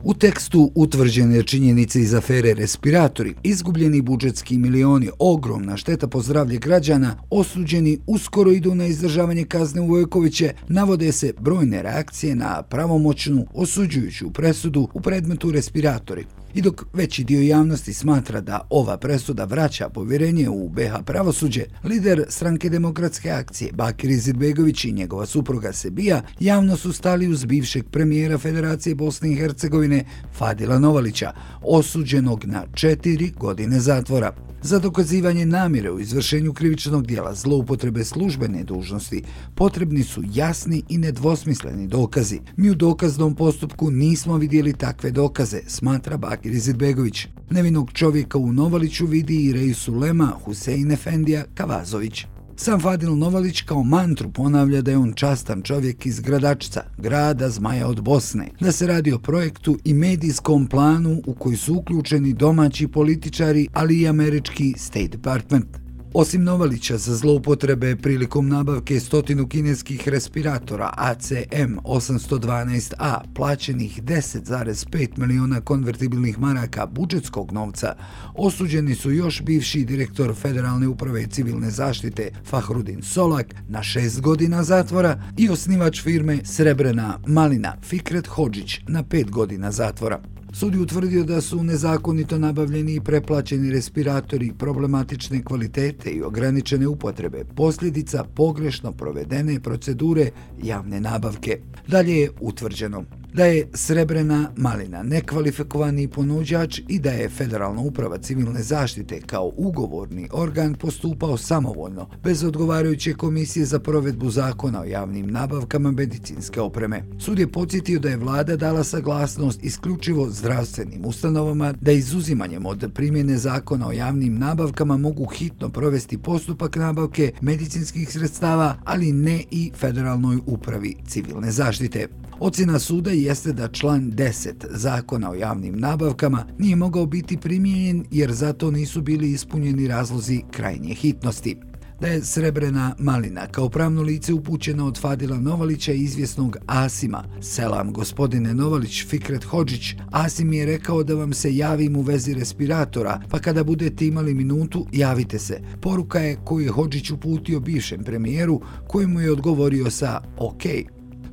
U 0.04 0.14
tekstu 0.14 0.72
utvrđene 0.74 1.42
činjenice 1.42 2.00
iz 2.00 2.14
afere 2.14 2.54
respiratori, 2.54 3.34
izgubljeni 3.42 4.00
budžetski 4.00 4.58
milioni, 4.58 5.10
ogromna 5.18 5.76
šteta 5.76 6.08
po 6.08 6.20
zdravlje 6.20 6.58
građana, 6.58 7.16
osuđeni 7.30 7.98
uskoro 8.06 8.50
idu 8.50 8.74
na 8.74 8.86
izdržavanje 8.86 9.44
kazne 9.44 9.80
u 9.80 9.86
Vojkoviće, 9.86 10.54
navode 10.68 11.12
se 11.12 11.32
brojne 11.40 11.82
reakcije 11.82 12.34
na 12.34 12.62
pravomoćnu 12.62 13.46
osuđujuću 13.54 14.32
presudu 14.32 14.88
u 14.94 15.00
predmetu 15.00 15.50
respiratori. 15.50 16.26
I 16.54 16.62
dok 16.62 16.82
veći 16.92 17.24
dio 17.24 17.42
javnosti 17.42 17.94
smatra 17.94 18.40
da 18.40 18.66
ova 18.70 18.96
presuda 18.96 19.44
vraća 19.44 19.88
povjerenje 19.88 20.48
u 20.48 20.68
BH 20.68 20.92
pravosuđe, 21.06 21.64
lider 21.84 22.24
stranke 22.28 22.68
demokratske 22.68 23.30
akcije 23.30 23.72
Bakir 23.72 24.10
Izidbegović 24.10 24.84
i 24.84 24.92
njegova 24.92 25.26
supruga 25.26 25.72
Sebija 25.72 26.22
javno 26.40 26.76
su 26.76 26.92
stali 26.92 27.28
uz 27.28 27.44
bivšeg 27.44 27.84
premijera 27.90 28.38
Federacije 28.38 28.94
Bosne 28.94 29.32
i 29.32 29.36
Hercegovine 29.36 30.04
Fadila 30.38 30.78
Novalića, 30.78 31.32
osuđenog 31.62 32.44
na 32.44 32.64
četiri 32.74 33.30
godine 33.38 33.80
zatvora. 33.80 34.51
Za 34.64 34.78
dokazivanje 34.78 35.46
namire 35.46 35.90
u 35.90 36.00
izvršenju 36.00 36.52
krivičnog 36.52 37.06
dijela 37.06 37.34
zloupotrebe 37.34 38.04
službene 38.04 38.64
dužnosti 38.64 39.22
potrebni 39.54 40.02
su 40.02 40.22
jasni 40.34 40.82
i 40.88 40.98
nedvosmisleni 40.98 41.86
dokazi. 41.86 42.40
Mi 42.56 42.70
u 42.70 42.74
dokaznom 42.74 43.34
postupku 43.34 43.90
nismo 43.90 44.36
vidjeli 44.36 44.72
takve 44.72 45.10
dokaze, 45.10 45.60
smatra 45.66 46.16
Bakir 46.16 46.52
Izidbegović. 46.52 47.26
Nevinog 47.50 47.92
čovjeka 47.92 48.38
u 48.38 48.52
Novaliću 48.52 49.06
vidi 49.06 49.44
i 49.44 49.52
Reisu 49.52 49.94
Lema 49.94 50.32
Husein 50.44 50.92
Efendija 50.92 51.44
Kavazović. 51.54 52.26
Sam 52.62 52.80
Fadil 52.80 53.16
Novalić 53.16 53.60
kao 53.62 53.82
mantru 53.82 54.30
ponavlja 54.30 54.82
da 54.82 54.90
je 54.90 54.98
on 54.98 55.12
častan 55.12 55.62
čovjek 55.62 56.06
iz 56.06 56.20
Gradačca, 56.20 56.82
grada 56.98 57.48
Zmaja 57.48 57.88
od 57.88 58.00
Bosne, 58.00 58.48
da 58.60 58.72
se 58.72 58.86
radi 58.86 59.12
o 59.12 59.18
projektu 59.18 59.78
i 59.84 59.94
medijskom 59.94 60.66
planu 60.66 61.22
u 61.26 61.34
koji 61.34 61.56
su 61.56 61.74
uključeni 61.74 62.32
domaći 62.32 62.88
političari, 62.88 63.68
ali 63.72 64.00
i 64.00 64.08
američki 64.08 64.74
State 64.76 65.08
Department. 65.08 65.81
Osim 66.14 66.44
Novalića 66.44 66.96
za 66.98 67.16
zloupotrebe 67.16 67.96
prilikom 67.96 68.48
nabavke 68.48 69.00
stotinu 69.00 69.48
kineskih 69.48 70.08
respiratora 70.08 70.90
ACM 70.96 71.78
812A 71.84 73.20
plaćenih 73.34 74.02
10,5 74.02 75.08
miliona 75.16 75.60
konvertibilnih 75.60 76.38
maraka 76.38 76.86
budžetskog 76.86 77.52
novca, 77.52 77.94
osuđeni 78.34 78.94
su 78.94 79.10
još 79.10 79.42
bivši 79.42 79.84
direktor 79.84 80.34
Federalne 80.34 80.88
uprave 80.88 81.26
civilne 81.26 81.70
zaštite 81.70 82.30
Fahrudin 82.44 83.02
Solak 83.02 83.54
na 83.68 83.82
šest 83.82 84.20
godina 84.20 84.62
zatvora 84.62 85.22
i 85.36 85.48
osnivač 85.48 86.02
firme 86.02 86.38
Srebrena 86.44 87.18
Malina 87.26 87.76
Fikret 87.82 88.26
Hođić 88.26 88.80
na 88.88 89.02
pet 89.02 89.30
godina 89.30 89.72
zatvora. 89.72 90.31
Sud 90.54 90.74
je 90.74 90.80
utvrdio 90.80 91.24
da 91.24 91.40
su 91.40 91.62
nezakonito 91.62 92.38
nabavljeni 92.38 92.94
i 92.94 93.00
preplaćeni 93.00 93.70
respiratori 93.70 94.52
problematične 94.58 95.42
kvalitete 95.44 96.10
i 96.10 96.22
ograničene 96.22 96.86
upotrebe, 96.86 97.44
posljedica 97.56 98.24
pogrešno 98.24 98.92
provedene 98.92 99.60
procedure 99.60 100.30
javne 100.62 101.00
nabavke. 101.00 101.58
Dalje 101.88 102.12
je 102.12 102.30
utvrđeno 102.40 103.04
da 103.34 103.44
je 103.44 103.68
Srebrena 103.74 104.50
Malina 104.56 105.02
nekvalifikovani 105.02 106.08
ponuđač 106.08 106.80
i 106.88 106.98
da 106.98 107.10
je 107.10 107.28
Federalna 107.28 107.80
uprava 107.80 108.18
civilne 108.18 108.62
zaštite 108.62 109.20
kao 109.26 109.52
ugovorni 109.56 110.28
organ 110.32 110.74
postupao 110.74 111.36
samovoljno, 111.36 112.08
bez 112.24 112.44
odgovarajuće 112.44 113.14
komisije 113.14 113.64
za 113.64 113.78
provedbu 113.78 114.30
zakona 114.30 114.80
o 114.80 114.84
javnim 114.84 115.26
nabavkama 115.26 115.90
medicinske 115.90 116.60
opreme. 116.60 117.04
Sud 117.18 117.38
je 117.38 117.52
podsjetio 117.52 117.98
da 117.98 118.08
je 118.08 118.16
vlada 118.16 118.56
dala 118.56 118.84
saglasnost 118.84 119.64
isključivo 119.64 120.30
zdravstvenim 120.30 121.04
ustanovama 121.04 121.74
da 121.80 121.92
izuzimanjem 121.92 122.66
od 122.66 122.90
primjene 122.94 123.36
zakona 123.36 123.88
o 123.88 123.92
javnim 123.92 124.38
nabavkama 124.38 124.96
mogu 124.96 125.26
hitno 125.26 125.68
provesti 125.68 126.18
postupak 126.18 126.76
nabavke 126.76 127.32
medicinskih 127.40 128.12
sredstava, 128.12 128.76
ali 128.84 129.12
ne 129.12 129.44
i 129.50 129.70
Federalnoj 129.76 130.38
upravi 130.46 130.96
civilne 131.06 131.50
zaštite. 131.50 132.08
Ocjena 132.40 132.78
suda 132.78 133.10
jeste 133.22 133.52
da 133.52 133.68
član 133.68 134.12
10 134.12 134.66
zakona 134.70 135.30
o 135.30 135.34
javnim 135.34 135.78
nabavkama 135.78 136.46
nije 136.58 136.76
mogao 136.76 137.06
biti 137.06 137.36
primijenjen 137.36 138.04
jer 138.10 138.32
zato 138.32 138.70
nisu 138.70 139.02
bili 139.02 139.30
ispunjeni 139.30 139.88
razlozi 139.88 140.42
krajnje 140.50 140.94
hitnosti. 140.94 141.56
Da 142.02 142.08
je 142.08 142.24
Srebrena 142.24 142.94
Malina 142.98 143.46
kao 143.46 143.68
pravno 143.68 144.02
lice 144.02 144.32
upućena 144.32 144.86
od 144.86 145.00
Fadila 145.00 145.38
Novalića 145.38 145.92
i 145.92 146.00
izvjesnog 146.00 146.56
Asima. 146.66 147.24
Selam, 147.40 147.92
gospodine 147.92 148.54
Novalić, 148.54 149.06
Fikret 149.06 149.44
Hođić. 149.44 149.94
Asim 150.10 150.52
je 150.52 150.66
rekao 150.66 151.02
da 151.02 151.14
vam 151.14 151.32
se 151.32 151.56
javim 151.56 151.96
u 151.96 152.00
vezi 152.00 152.34
respiratora, 152.34 153.20
pa 153.30 153.38
kada 153.38 153.64
budete 153.64 154.06
imali 154.06 154.34
minutu, 154.34 154.86
javite 154.92 155.38
se. 155.38 155.60
Poruka 155.80 156.18
je 156.18 156.36
koju 156.44 156.64
je 156.64 156.70
Hođić 156.70 157.10
uputio 157.10 157.60
bivšem 157.60 158.04
premijeru, 158.04 158.60
kojemu 158.88 159.20
je 159.20 159.32
odgovorio 159.32 159.90
sa 159.90 160.20
OK. 160.38 160.62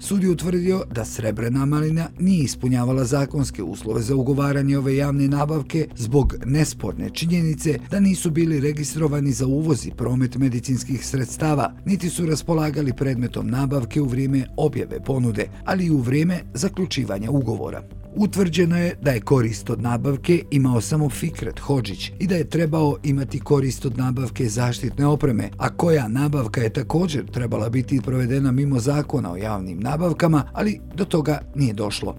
Sud 0.01 0.23
je 0.23 0.29
utvrdio 0.29 0.83
da 0.91 1.05
Srebrena 1.05 1.65
malina 1.65 2.09
nije 2.19 2.43
ispunjavala 2.43 3.03
zakonske 3.03 3.63
uslove 3.63 4.01
za 4.01 4.15
ugovaranje 4.15 4.77
ove 4.77 4.95
javne 4.95 5.27
nabavke 5.27 5.87
zbog 5.95 6.35
nesporne 6.45 7.09
činjenice 7.09 7.79
da 7.91 7.99
nisu 7.99 8.31
bili 8.31 8.59
registrovani 8.59 9.31
za 9.31 9.47
uvoz 9.47 9.85
i 9.85 9.91
promet 9.91 10.37
medicinskih 10.37 11.05
sredstava, 11.05 11.73
niti 11.85 12.09
su 12.09 12.25
raspolagali 12.25 12.93
predmetom 12.93 13.49
nabavke 13.49 14.01
u 14.01 14.05
vrijeme 14.05 14.45
objave 14.57 15.03
ponude, 15.03 15.49
ali 15.65 15.85
i 15.85 15.91
u 15.91 15.97
vrijeme 15.97 16.39
zaključivanja 16.53 17.31
ugovora. 17.31 17.98
Utvrđeno 18.15 18.77
je 18.77 18.95
da 19.01 19.11
je 19.11 19.21
korist 19.21 19.69
od 19.69 19.81
nabavke 19.81 20.43
imao 20.51 20.81
samo 20.81 21.09
Fikret 21.09 21.59
Hođić 21.59 22.11
i 22.19 22.27
da 22.27 22.35
je 22.35 22.49
trebao 22.49 22.97
imati 23.03 23.39
korist 23.39 23.85
od 23.85 23.97
nabavke 23.97 24.45
zaštitne 24.45 25.05
opreme, 25.05 25.49
a 25.57 25.69
koja 25.69 26.07
nabavka 26.07 26.61
je 26.61 26.73
također 26.73 27.25
trebala 27.31 27.69
biti 27.69 28.01
provedena 28.01 28.51
mimo 28.51 28.79
zakona 28.79 29.31
o 29.31 29.37
javnim 29.37 29.79
nabavkama, 29.79 30.43
ali 30.53 30.79
do 30.95 31.05
toga 31.05 31.41
nije 31.55 31.73
došlo. 31.73 32.17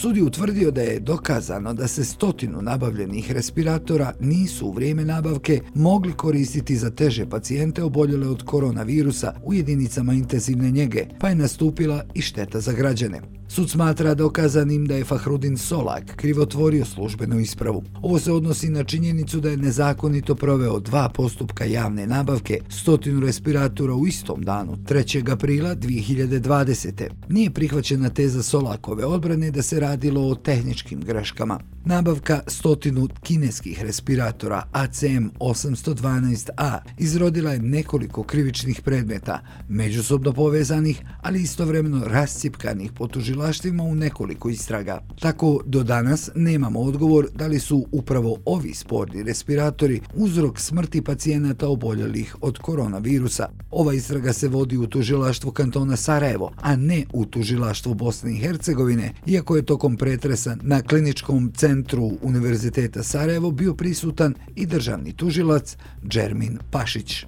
Sud 0.00 0.16
je 0.16 0.22
utvrdio 0.22 0.70
da 0.70 0.80
je 0.80 1.00
dokazano 1.00 1.74
da 1.74 1.88
se 1.88 2.04
stotinu 2.04 2.62
nabavljenih 2.62 3.32
respiratora 3.32 4.12
nisu 4.20 4.66
u 4.66 4.72
vrijeme 4.72 5.04
nabavke 5.04 5.60
mogli 5.74 6.12
koristiti 6.12 6.76
za 6.76 6.90
teže 6.90 7.26
pacijente 7.26 7.82
oboljele 7.82 8.28
od 8.28 8.42
koronavirusa 8.42 9.34
u 9.44 9.54
jedinicama 9.54 10.12
intenzivne 10.12 10.70
njege, 10.70 11.06
pa 11.20 11.28
je 11.28 11.34
nastupila 11.34 12.04
i 12.14 12.20
šteta 12.20 12.60
za 12.60 12.72
građane. 12.72 13.20
Sud 13.50 13.70
smatra 13.70 14.14
dokazanim 14.14 14.86
da 14.86 14.94
je 14.94 15.04
Fahrudin 15.04 15.56
Solak 15.56 16.16
krivotvorio 16.16 16.84
službenu 16.84 17.40
ispravu. 17.40 17.82
Ovo 18.02 18.18
se 18.18 18.32
odnosi 18.32 18.68
na 18.68 18.84
činjenicu 18.84 19.40
da 19.40 19.50
je 19.50 19.56
nezakonito 19.56 20.34
proveo 20.34 20.80
dva 20.80 21.08
postupka 21.08 21.64
javne 21.64 22.06
nabavke 22.06 22.60
stotinu 22.68 23.20
respiratora 23.20 23.94
u 23.94 24.06
istom 24.06 24.42
danu, 24.42 24.76
3. 24.76 25.32
aprila 25.32 25.76
2020. 25.76 27.08
Nije 27.28 27.50
prihvaćena 27.50 28.08
teza 28.08 28.42
Solakove 28.42 29.04
odbrane 29.04 29.50
da 29.50 29.62
se 29.62 29.80
radilo 29.88 30.28
o 30.28 30.34
tehničkim 30.34 31.00
greškama. 31.00 31.58
Nabavka 31.84 32.40
stotinu 32.46 33.08
kineskih 33.22 33.82
respiratora 33.82 34.62
ACM 34.72 35.26
812A 35.40 36.78
izrodila 36.98 37.52
je 37.52 37.58
nekoliko 37.58 38.22
krivičnih 38.22 38.80
predmeta, 38.82 39.40
međusobno 39.68 40.32
povezanih, 40.32 41.02
ali 41.22 41.42
istovremeno 41.42 42.04
rascipkanih 42.06 42.92
po 42.92 43.06
tužilaštvima 43.06 43.82
u 43.82 43.94
nekoliko 43.94 44.48
istraga. 44.48 45.00
Tako, 45.20 45.60
do 45.66 45.82
danas 45.82 46.30
nemamo 46.34 46.80
odgovor 46.80 47.28
da 47.34 47.46
li 47.46 47.60
su 47.60 47.86
upravo 47.92 48.36
ovi 48.44 48.74
sporni 48.74 49.22
respiratori 49.22 50.00
uzrok 50.14 50.60
smrti 50.60 51.02
pacijenata 51.02 51.68
oboljelih 51.68 52.36
od 52.40 52.58
koronavirusa. 52.58 53.48
Ova 53.70 53.94
istraga 53.94 54.32
se 54.32 54.48
vodi 54.48 54.76
u 54.76 54.86
tužilaštvu 54.86 55.50
kantona 55.52 55.96
Sarajevo, 55.96 56.52
a 56.56 56.76
ne 56.76 57.04
u 57.12 57.24
tužilaštvu 57.24 57.94
Bosne 57.94 58.32
i 58.32 58.38
Hercegovine, 58.38 59.12
iako 59.26 59.56
je 59.56 59.62
tokom 59.78 59.96
pretresa 59.96 60.56
na 60.62 60.82
kliničkom 60.82 61.52
centru 61.56 62.10
centru 62.10 62.10
Univerziteta 62.22 63.02
Sarajevo 63.02 63.50
bio 63.50 63.74
prisutan 63.74 64.34
i 64.56 64.66
državni 64.66 65.12
tužilac 65.12 65.76
Džermin 66.08 66.58
Pašić. 66.70 67.24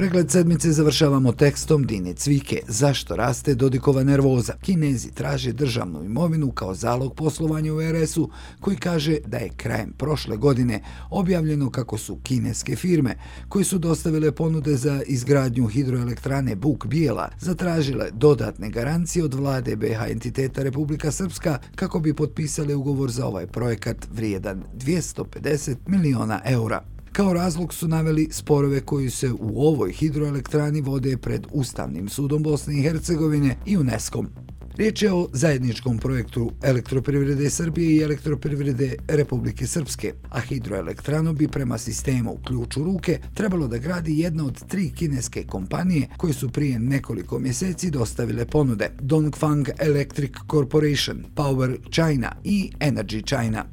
Pregled 0.00 0.30
sedmice 0.30 0.72
završavamo 0.72 1.32
tekstom 1.32 1.86
Dine 1.86 2.14
Cvike. 2.14 2.60
Zašto 2.68 3.16
raste 3.16 3.54
Dodikova 3.54 4.04
nervoza? 4.04 4.52
Kinezi 4.62 5.10
traže 5.10 5.52
državnu 5.52 6.04
imovinu 6.04 6.52
kao 6.52 6.74
zalog 6.74 7.14
poslovanja 7.14 7.74
u 7.74 7.80
RS-u, 7.82 8.30
koji 8.60 8.76
kaže 8.76 9.18
da 9.26 9.36
je 9.36 9.50
krajem 9.56 9.92
prošle 9.98 10.36
godine 10.36 10.82
objavljeno 11.10 11.70
kako 11.70 11.98
su 11.98 12.18
kineske 12.22 12.76
firme, 12.76 13.16
koje 13.48 13.64
su 13.64 13.78
dostavile 13.78 14.32
ponude 14.32 14.76
za 14.76 15.02
izgradnju 15.06 15.66
hidroelektrane 15.66 16.56
Buk 16.56 16.86
Bijela, 16.86 17.28
zatražile 17.40 18.10
dodatne 18.12 18.70
garancije 18.70 19.24
od 19.24 19.34
vlade 19.34 19.76
BH 19.76 20.10
entiteta 20.10 20.62
Republika 20.62 21.12
Srpska 21.12 21.58
kako 21.74 22.00
bi 22.00 22.14
potpisali 22.14 22.74
ugovor 22.74 23.10
za 23.10 23.26
ovaj 23.26 23.46
projekat 23.46 24.06
vrijedan 24.12 24.64
250 24.78 25.76
miliona 25.86 26.40
eura. 26.44 26.99
Kao 27.20 27.32
razlog 27.32 27.74
su 27.74 27.88
naveli 27.88 28.28
sporove 28.30 28.80
koji 28.80 29.10
se 29.10 29.32
u 29.32 29.66
ovoj 29.68 29.92
hidroelektrani 29.92 30.80
vode 30.80 31.16
pred 31.16 31.46
Ustavnim 31.52 32.08
sudom 32.08 32.42
Bosne 32.42 32.78
i 32.78 32.82
Hercegovine 32.82 33.56
i 33.66 33.76
UNESCO-om. 33.76 34.28
Riječ 34.76 35.02
je 35.02 35.12
o 35.12 35.28
zajedničkom 35.32 35.98
projektu 35.98 36.52
elektroprivrede 36.62 37.50
Srbije 37.50 37.96
i 37.96 38.02
elektroprivrede 38.02 38.96
Republike 39.08 39.66
Srpske, 39.66 40.12
a 40.30 40.40
hidroelektranu 40.40 41.32
bi 41.32 41.48
prema 41.48 41.78
sistemu 41.78 42.38
ključ 42.46 42.76
u 42.76 42.84
ruke 42.84 43.18
trebalo 43.34 43.68
da 43.68 43.78
gradi 43.78 44.18
jedna 44.18 44.46
od 44.46 44.66
tri 44.68 44.90
kineske 44.90 45.46
kompanije 45.46 46.08
koje 46.16 46.32
su 46.32 46.48
prije 46.48 46.78
nekoliko 46.78 47.38
mjeseci 47.38 47.90
dostavile 47.90 48.46
ponude 48.46 48.90
Dongfang 49.00 49.68
Electric 49.78 50.32
Corporation, 50.50 51.24
Power 51.34 51.76
China 51.92 52.32
i 52.44 52.70
Energy 52.80 53.26
China 53.26 53.64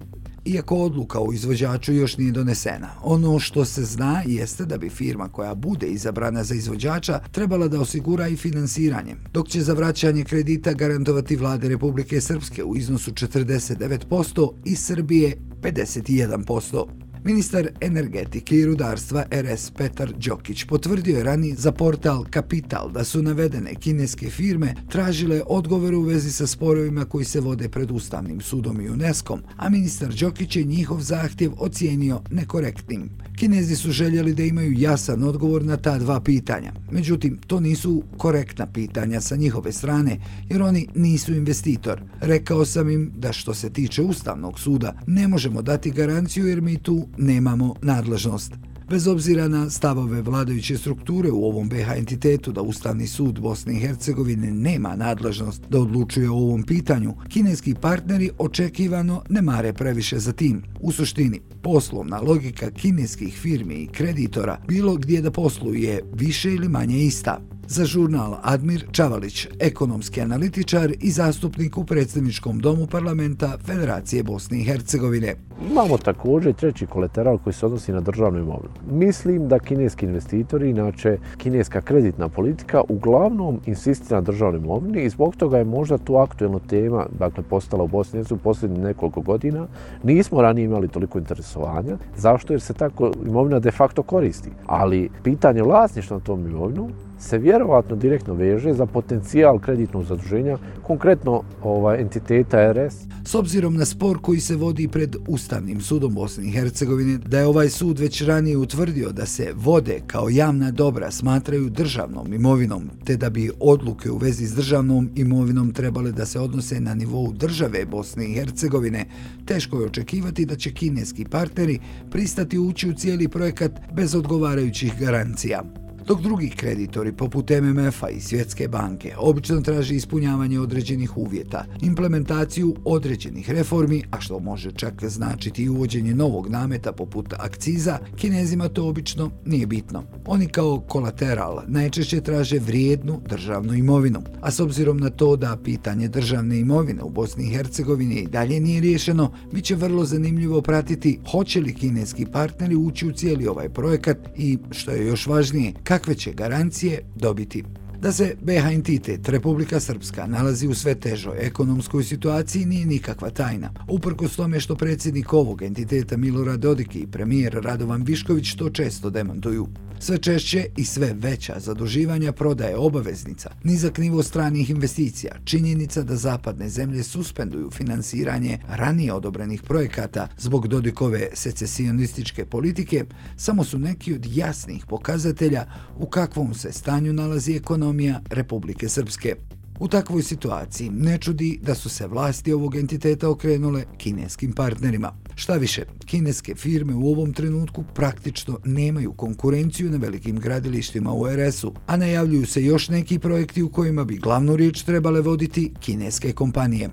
iako 0.48 0.76
odluka 0.76 1.20
o 1.20 1.34
izvođaču 1.34 1.94
još 1.94 2.18
nije 2.18 2.32
donesena. 2.32 2.90
Ono 3.04 3.40
što 3.40 3.66
se 3.66 3.84
zna 3.84 4.24
jeste 4.26 4.66
da 4.66 4.78
bi 4.78 4.90
firma 4.90 5.28
koja 5.28 5.56
bude 5.56 5.88
izabrana 5.88 6.44
za 6.44 6.56
izvođača 6.56 7.20
trebala 7.32 7.68
da 7.68 7.82
osigura 7.82 8.28
i 8.28 8.36
finansiranje, 8.36 9.16
dok 9.34 9.48
će 9.48 9.62
za 9.62 9.74
vraćanje 9.74 10.24
kredita 10.24 10.74
garantovati 10.74 11.36
vlade 11.36 11.70
Republike 11.70 12.22
Srpske 12.22 12.64
u 12.64 12.76
iznosu 12.76 13.12
49% 13.12 14.52
i 14.66 14.76
Srbije 14.76 15.38
51%. 15.62 17.07
Ministar 17.24 17.68
energetike 17.82 18.56
i 18.56 18.66
rudarstva 18.66 19.26
RS 19.32 19.72
Petar 19.72 20.14
Đokić 20.18 20.64
potvrdio 20.64 21.18
je 21.18 21.24
rani 21.24 21.56
za 21.56 21.72
portal 21.72 22.26
Kapital 22.30 22.92
da 22.92 23.04
su 23.04 23.22
navedene 23.22 23.76
kineske 23.76 24.30
firme 24.30 24.76
tražile 24.90 25.42
odgovor 25.48 25.94
u 25.94 26.02
vezi 26.02 26.32
sa 26.32 26.48
sporovima 26.48 27.06
koji 27.06 27.26
se 27.26 27.40
vode 27.40 27.70
pred 27.70 27.92
Ustavnim 27.92 28.42
sudom 28.42 28.82
i 28.82 28.90
UNESCO, 28.90 29.40
a 29.58 29.70
ministar 29.70 30.14
Đokić 30.14 30.56
je 30.56 30.64
njihov 30.64 31.02
zahtjev 31.02 31.52
ocijenio 31.58 32.22
nekorektnim. 32.32 33.10
Kinezi 33.38 33.76
su 33.76 33.92
željeli 33.92 34.34
da 34.34 34.44
imaju 34.44 34.74
jasan 34.78 35.24
odgovor 35.24 35.66
na 35.66 35.78
ta 35.78 35.98
dva 35.98 36.22
pitanja. 36.22 36.74
Međutim, 36.92 37.38
to 37.48 37.60
nisu 37.60 38.04
korektna 38.18 38.68
pitanja 38.68 39.22
sa 39.22 39.36
njihove 39.36 39.72
strane, 39.72 40.20
jer 40.50 40.62
oni 40.62 40.88
nisu 40.96 41.34
investitor. 41.34 42.02
Rekao 42.22 42.66
sam 42.66 42.90
im 42.90 43.12
da 43.16 43.34
što 43.34 43.54
se 43.54 43.70
tiče 43.70 44.02
Ustavnog 44.02 44.60
suda, 44.60 44.94
ne 45.08 45.28
možemo 45.28 45.62
dati 45.62 45.92
garanciju 45.92 46.48
jer 46.48 46.62
mi 46.62 46.78
tu 46.78 47.08
nemamo 47.18 47.76
nadležnost. 47.82 48.54
Bez 48.90 49.08
obzira 49.08 49.48
na 49.48 49.70
stavove 49.70 50.22
vladajuće 50.22 50.78
strukture 50.78 51.32
u 51.32 51.46
ovom 51.46 51.70
BH 51.70 51.98
entitetu 51.98 52.52
da 52.52 52.62
Ustavni 52.62 53.08
sud 53.08 53.40
Bosne 53.40 53.74
i 53.74 53.80
Hercegovine 53.80 54.52
nema 54.52 54.96
nadležnost 54.96 55.62
da 55.70 55.80
odlučuje 55.80 56.30
o 56.30 56.36
ovom 56.36 56.64
pitanju, 56.64 57.14
kineski 57.30 57.76
partneri 57.82 58.30
očekivano 58.38 59.24
ne 59.30 59.42
mare 59.42 59.74
previše 59.74 60.20
za 60.20 60.32
tim. 60.32 60.64
U 60.80 60.92
suštini, 60.92 61.42
poslovna 61.64 62.22
logika 62.22 62.72
kineskih 62.72 63.34
firmi 63.34 63.76
i 63.76 63.88
kreditora 63.88 64.62
bilo 64.68 64.96
gdje 64.96 65.22
da 65.22 65.32
posluje 65.32 66.02
više 66.14 66.54
ili 66.54 66.70
manje 66.70 66.98
ista. 66.98 67.57
Za 67.70 67.86
žurnal 67.86 68.38
Admir 68.44 68.86
Čavalić, 68.92 69.48
ekonomski 69.60 70.22
analitičar 70.22 70.92
i 71.00 71.12
zastupnik 71.12 71.78
u 71.78 71.84
predsjedničkom 71.86 72.60
domu 72.60 72.88
parlamenta 72.88 73.58
Federacije 73.66 74.24
Bosne 74.24 74.60
i 74.60 74.64
Hercegovine. 74.64 75.36
Imamo 75.72 75.98
također 75.98 76.54
treći 76.54 76.86
kolateral 76.86 77.38
koji 77.38 77.54
se 77.54 77.66
odnosi 77.66 77.92
na 77.92 78.02
državnu 78.02 78.40
imovinu. 78.40 78.74
Mislim 78.92 79.48
da 79.48 79.60
kineski 79.60 80.06
investitori, 80.06 80.70
inače 80.70 81.18
kineska 81.38 81.82
kreditna 81.82 82.30
politika, 82.30 82.82
uglavnom 82.90 83.60
insistira 83.66 84.18
na 84.18 84.22
državnoj 84.22 84.60
imovini 84.62 85.04
i 85.04 85.10
zbog 85.10 85.36
toga 85.36 85.58
je 85.58 85.66
možda 85.66 85.98
tu 85.98 86.16
aktuelna 86.16 86.60
tema, 86.60 87.06
dakle, 87.20 87.44
postala 87.44 87.84
u 87.84 87.88
Bosni 87.88 88.24
u 88.32 88.38
posljednjih 88.38 88.80
nekoliko 88.80 89.22
godina. 89.22 89.68
Nismo 90.04 90.42
ranije 90.42 90.66
imali 90.66 90.88
toliko 90.88 91.20
interesovanja. 91.20 91.98
Zašto? 92.18 92.54
Jer 92.54 92.62
se 92.62 92.74
tako 92.74 93.12
imovina 93.26 93.60
de 93.60 93.72
facto 93.72 94.04
koristi. 94.04 94.50
Ali 94.66 95.10
pitanje 95.24 95.62
vlasništva 95.62 96.18
na 96.18 96.24
tom 96.24 96.48
imovinu 96.48 96.90
se 97.20 97.38
vjerovatno 97.38 97.96
direktno 97.96 98.34
veže 98.34 98.74
za 98.74 98.86
potencijal 98.86 99.60
kreditnog 99.60 100.04
zaduženja, 100.04 100.58
konkretno 100.84 101.44
ovaj 101.64 102.02
entiteta 102.02 102.74
RS. 102.74 102.96
S 103.26 103.36
obzirom 103.36 103.76
na 103.76 103.86
spor 103.86 104.22
koji 104.22 104.40
se 104.40 104.56
vodi 104.56 104.88
pred 104.88 105.16
Ustavnim 105.28 105.82
sudom 105.82 106.14
Bosne 106.14 106.48
i 106.48 106.52
Hercegovine, 106.52 107.18
da 107.18 107.40
je 107.40 107.46
ovaj 107.46 107.70
sud 107.70 108.00
već 108.00 108.22
ranije 108.22 108.58
utvrdio 108.58 109.12
da 109.12 109.26
se 109.26 109.54
vode 109.56 110.02
kao 110.08 110.30
javna 110.30 110.72
dobra 110.72 111.12
smatraju 111.12 111.70
državnom 111.70 112.34
imovinom, 112.34 112.90
te 113.06 113.18
da 113.18 113.30
bi 113.30 113.52
odluke 113.60 114.12
u 114.12 114.18
vezi 114.18 114.46
s 114.46 114.56
državnom 114.56 115.10
imovinom 115.16 115.74
trebale 115.74 116.12
da 116.12 116.26
se 116.26 116.40
odnose 116.40 116.80
na 116.80 116.94
nivou 116.94 117.34
države 117.34 117.86
Bosne 117.86 118.26
i 118.26 118.34
Hercegovine, 118.34 119.06
teško 119.46 119.80
je 119.80 119.86
očekivati 119.86 120.46
da 120.46 120.56
će 120.56 120.74
kineski 120.74 121.26
partneri 121.26 121.80
pristati 122.12 122.60
ući 122.60 122.90
u 122.90 122.94
cijeli 122.94 123.28
projekat 123.28 123.72
bez 123.94 124.16
odgovarajućih 124.16 125.00
garancija 125.00 125.87
dok 126.08 126.22
drugi 126.22 126.50
kreditori 126.50 127.12
poput 127.12 127.50
MMF-a 127.50 128.10
i 128.10 128.22
Svjetske 128.22 128.68
banke 128.68 129.14
obično 129.18 129.62
traže 129.62 129.96
ispunjavanje 129.96 130.60
određenih 130.60 131.18
uvjeta, 131.18 131.66
implementaciju 131.82 132.76
određenih 132.86 133.52
reformi, 133.52 134.04
a 134.12 134.22
što 134.22 134.40
može 134.40 134.72
čak 134.72 135.04
značiti 135.04 135.64
i 135.64 135.70
uvođenje 135.70 136.16
novog 136.16 136.50
nameta 136.50 136.92
poput 136.92 137.34
akciza, 137.34 138.00
kinezima 138.16 138.70
to 138.70 138.88
obično 138.88 139.32
nije 139.46 139.68
bitno. 139.68 140.04
Oni 140.26 140.48
kao 140.48 140.80
kolateral 140.80 141.62
najčešće 141.68 142.22
traže 142.22 142.60
vrijednu 142.60 143.22
državnu 143.30 143.74
imovinu, 143.74 144.22
a 144.42 144.52
s 144.52 144.60
obzirom 144.60 144.98
na 144.98 145.10
to 145.10 145.36
da 145.36 145.58
pitanje 145.64 146.08
državne 146.08 146.60
imovine 146.60 147.04
u 147.04 147.10
Bosni 147.10 147.44
i 147.44 147.50
Hercegovini 147.50 148.16
i 148.16 148.28
dalje 148.28 148.60
nije 148.60 148.82
riješeno, 148.82 149.32
bit 149.54 149.66
će 149.66 149.76
vrlo 149.76 150.06
zanimljivo 150.06 150.62
pratiti 150.62 151.20
hoće 151.32 151.62
li 151.62 151.74
kineski 151.74 152.26
partneri 152.26 152.76
ući 152.76 153.08
u 153.08 153.14
cijeli 153.14 153.48
ovaj 153.48 153.70
projekat 153.70 154.18
i, 154.38 154.58
što 154.72 154.92
je 154.92 155.08
još 155.08 155.28
važnije, 155.28 155.74
kakve 155.98 156.16
će 156.16 156.32
garancije 156.34 157.02
dobiti. 157.16 157.64
Da 158.02 158.12
se 158.12 158.36
BH 158.42 158.74
entitet 158.74 159.30
Republika 159.30 159.80
Srpska 159.80 160.28
nalazi 160.28 160.68
u 160.68 160.74
sve 160.74 160.96
težoj 160.96 161.38
ekonomskoj 161.40 162.04
situaciji 162.04 162.66
nije 162.66 162.86
nikakva 162.86 163.30
tajna. 163.30 163.70
Uprko 163.88 164.28
s 164.28 164.36
tome 164.36 164.60
što 164.60 164.76
predsjednik 164.76 165.34
ovog 165.34 165.62
entiteta 165.62 166.18
Milorad 166.18 166.60
Dodik 166.60 166.96
i 166.96 167.08
premijer 167.08 167.60
Radovan 167.64 168.04
Višković 168.04 168.56
to 168.56 168.70
često 168.70 169.10
demantuju. 169.10 169.68
Sve 170.00 170.18
češće 170.18 170.66
i 170.78 170.86
sve 170.86 171.14
veća 171.14 171.60
zaduživanja 171.60 172.32
prodaje 172.32 172.78
obaveznica, 172.78 173.50
nizak 173.64 173.98
nivo 173.98 174.24
stranih 174.24 174.70
investicija, 174.70 175.36
činjenica 175.44 176.04
da 176.04 176.16
zapadne 176.16 176.70
zemlje 176.70 177.04
suspenduju 177.04 177.72
finansiranje 177.72 178.60
ranije 178.70 179.14
odobrenih 179.14 179.62
projekata 179.64 180.28
zbog 180.38 180.68
Dodikove 180.68 181.30
secesionističke 181.34 182.46
politike, 182.46 183.06
samo 183.38 183.64
su 183.64 183.80
neki 183.80 184.14
od 184.14 184.26
jasnih 184.26 184.86
pokazatelja 184.86 185.66
u 185.98 186.06
kakvom 186.06 186.54
se 186.54 186.72
stanju 186.72 187.14
nalazi 187.14 187.54
ekonomija 187.54 187.87
Republike 188.30 188.90
Srpske. 188.90 189.36
U 189.80 189.88
takvoj 189.88 190.24
situaciji 190.24 190.90
ne 190.90 191.18
čudi 191.18 191.60
da 191.62 191.76
su 191.76 191.90
se 191.90 192.08
vlasti 192.08 192.54
ovog 192.54 192.76
entiteta 192.76 193.30
okrenule 193.30 193.84
kineskim 193.98 194.54
partnerima. 194.54 195.14
Šta 195.36 195.54
više, 195.54 195.86
kineske 196.06 196.56
firme 196.56 196.96
u 196.96 197.08
ovom 197.08 197.34
trenutku 197.34 197.84
praktično 197.96 198.60
nemaju 198.66 199.14
konkurenciju 199.14 199.90
na 199.90 199.98
velikim 199.98 200.40
gradilištima 200.40 201.14
u 201.14 201.28
RS-u, 201.28 201.74
a 201.88 201.98
najavljuju 201.98 202.46
se 202.46 202.64
još 202.64 202.90
neki 202.90 203.20
projekti 203.20 203.64
u 203.64 203.70
kojima 203.70 204.04
bi 204.04 204.18
glavnu 204.18 204.56
riječ 204.56 204.84
trebale 204.84 205.22
voditi 205.22 205.74
kineske 205.80 206.34
kompanije. 206.34 206.90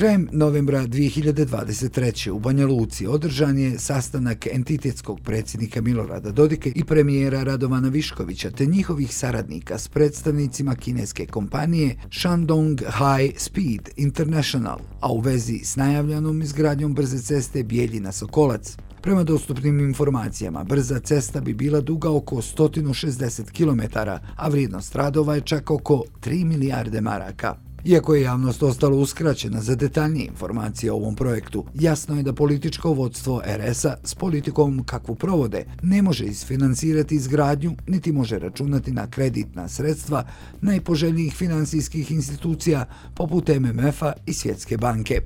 Krajem 0.00 0.28
novembra 0.32 0.86
2023. 0.86 2.30
u 2.30 2.38
Banja 2.38 2.66
Luci 2.66 3.06
održan 3.06 3.58
je 3.58 3.78
sastanak 3.78 4.46
entitetskog 4.46 5.20
predsjednika 5.20 5.80
Milorada 5.80 6.30
Dodike 6.30 6.72
i 6.74 6.84
premijera 6.84 7.42
Radovana 7.42 7.88
Viškovića 7.88 8.50
te 8.50 8.66
njihovih 8.66 9.14
saradnika 9.16 9.78
s 9.78 9.88
predstavnicima 9.88 10.74
kineske 10.74 11.26
kompanije 11.26 11.96
Shandong 12.20 12.80
High 12.80 13.38
Speed 13.38 13.90
International, 13.96 14.78
a 15.00 15.12
u 15.12 15.20
vezi 15.20 15.58
s 15.64 15.76
najavljanom 15.76 16.42
izgradnjom 16.42 16.94
brze 16.94 17.18
ceste 17.18 17.62
Bijeljina-Sokolac. 17.62 18.76
Prema 19.02 19.24
dostupnim 19.24 19.80
informacijama, 19.80 20.64
brza 20.64 21.00
cesta 21.00 21.40
bi 21.40 21.54
bila 21.54 21.80
duga 21.80 22.10
oko 22.10 22.36
160 22.36 23.50
km, 23.52 23.98
a 24.36 24.48
vrijednost 24.48 24.96
radova 24.96 25.34
je 25.34 25.40
čak 25.40 25.70
oko 25.70 26.04
3 26.20 26.44
milijarde 26.44 27.00
maraka. 27.00 27.69
Iako 27.84 28.14
je 28.14 28.22
javnost 28.22 28.62
ostalo 28.62 28.96
uskraćena 28.96 29.60
za 29.60 29.74
detaljnije 29.74 30.26
informacije 30.26 30.92
o 30.92 30.96
ovom 30.96 31.16
projektu, 31.16 31.64
jasno 31.74 32.16
je 32.16 32.22
da 32.22 32.32
političko 32.32 32.92
vodstvo 32.92 33.42
RS-a 33.46 33.96
s 34.04 34.14
politikom 34.14 34.84
kakvu 34.84 35.14
provode 35.14 35.64
ne 35.82 36.02
može 36.02 36.24
isfinansirati 36.24 37.14
izgradnju, 37.14 37.76
niti 37.86 38.12
može 38.12 38.38
računati 38.38 38.92
na 38.92 39.10
kreditna 39.10 39.68
sredstva 39.68 40.24
najpoželjnijih 40.60 41.34
finansijskih 41.34 42.10
institucija 42.10 42.84
poput 43.16 43.48
MMF-a 43.48 44.12
i 44.26 44.32
Svjetske 44.32 44.76
banke 44.76 45.20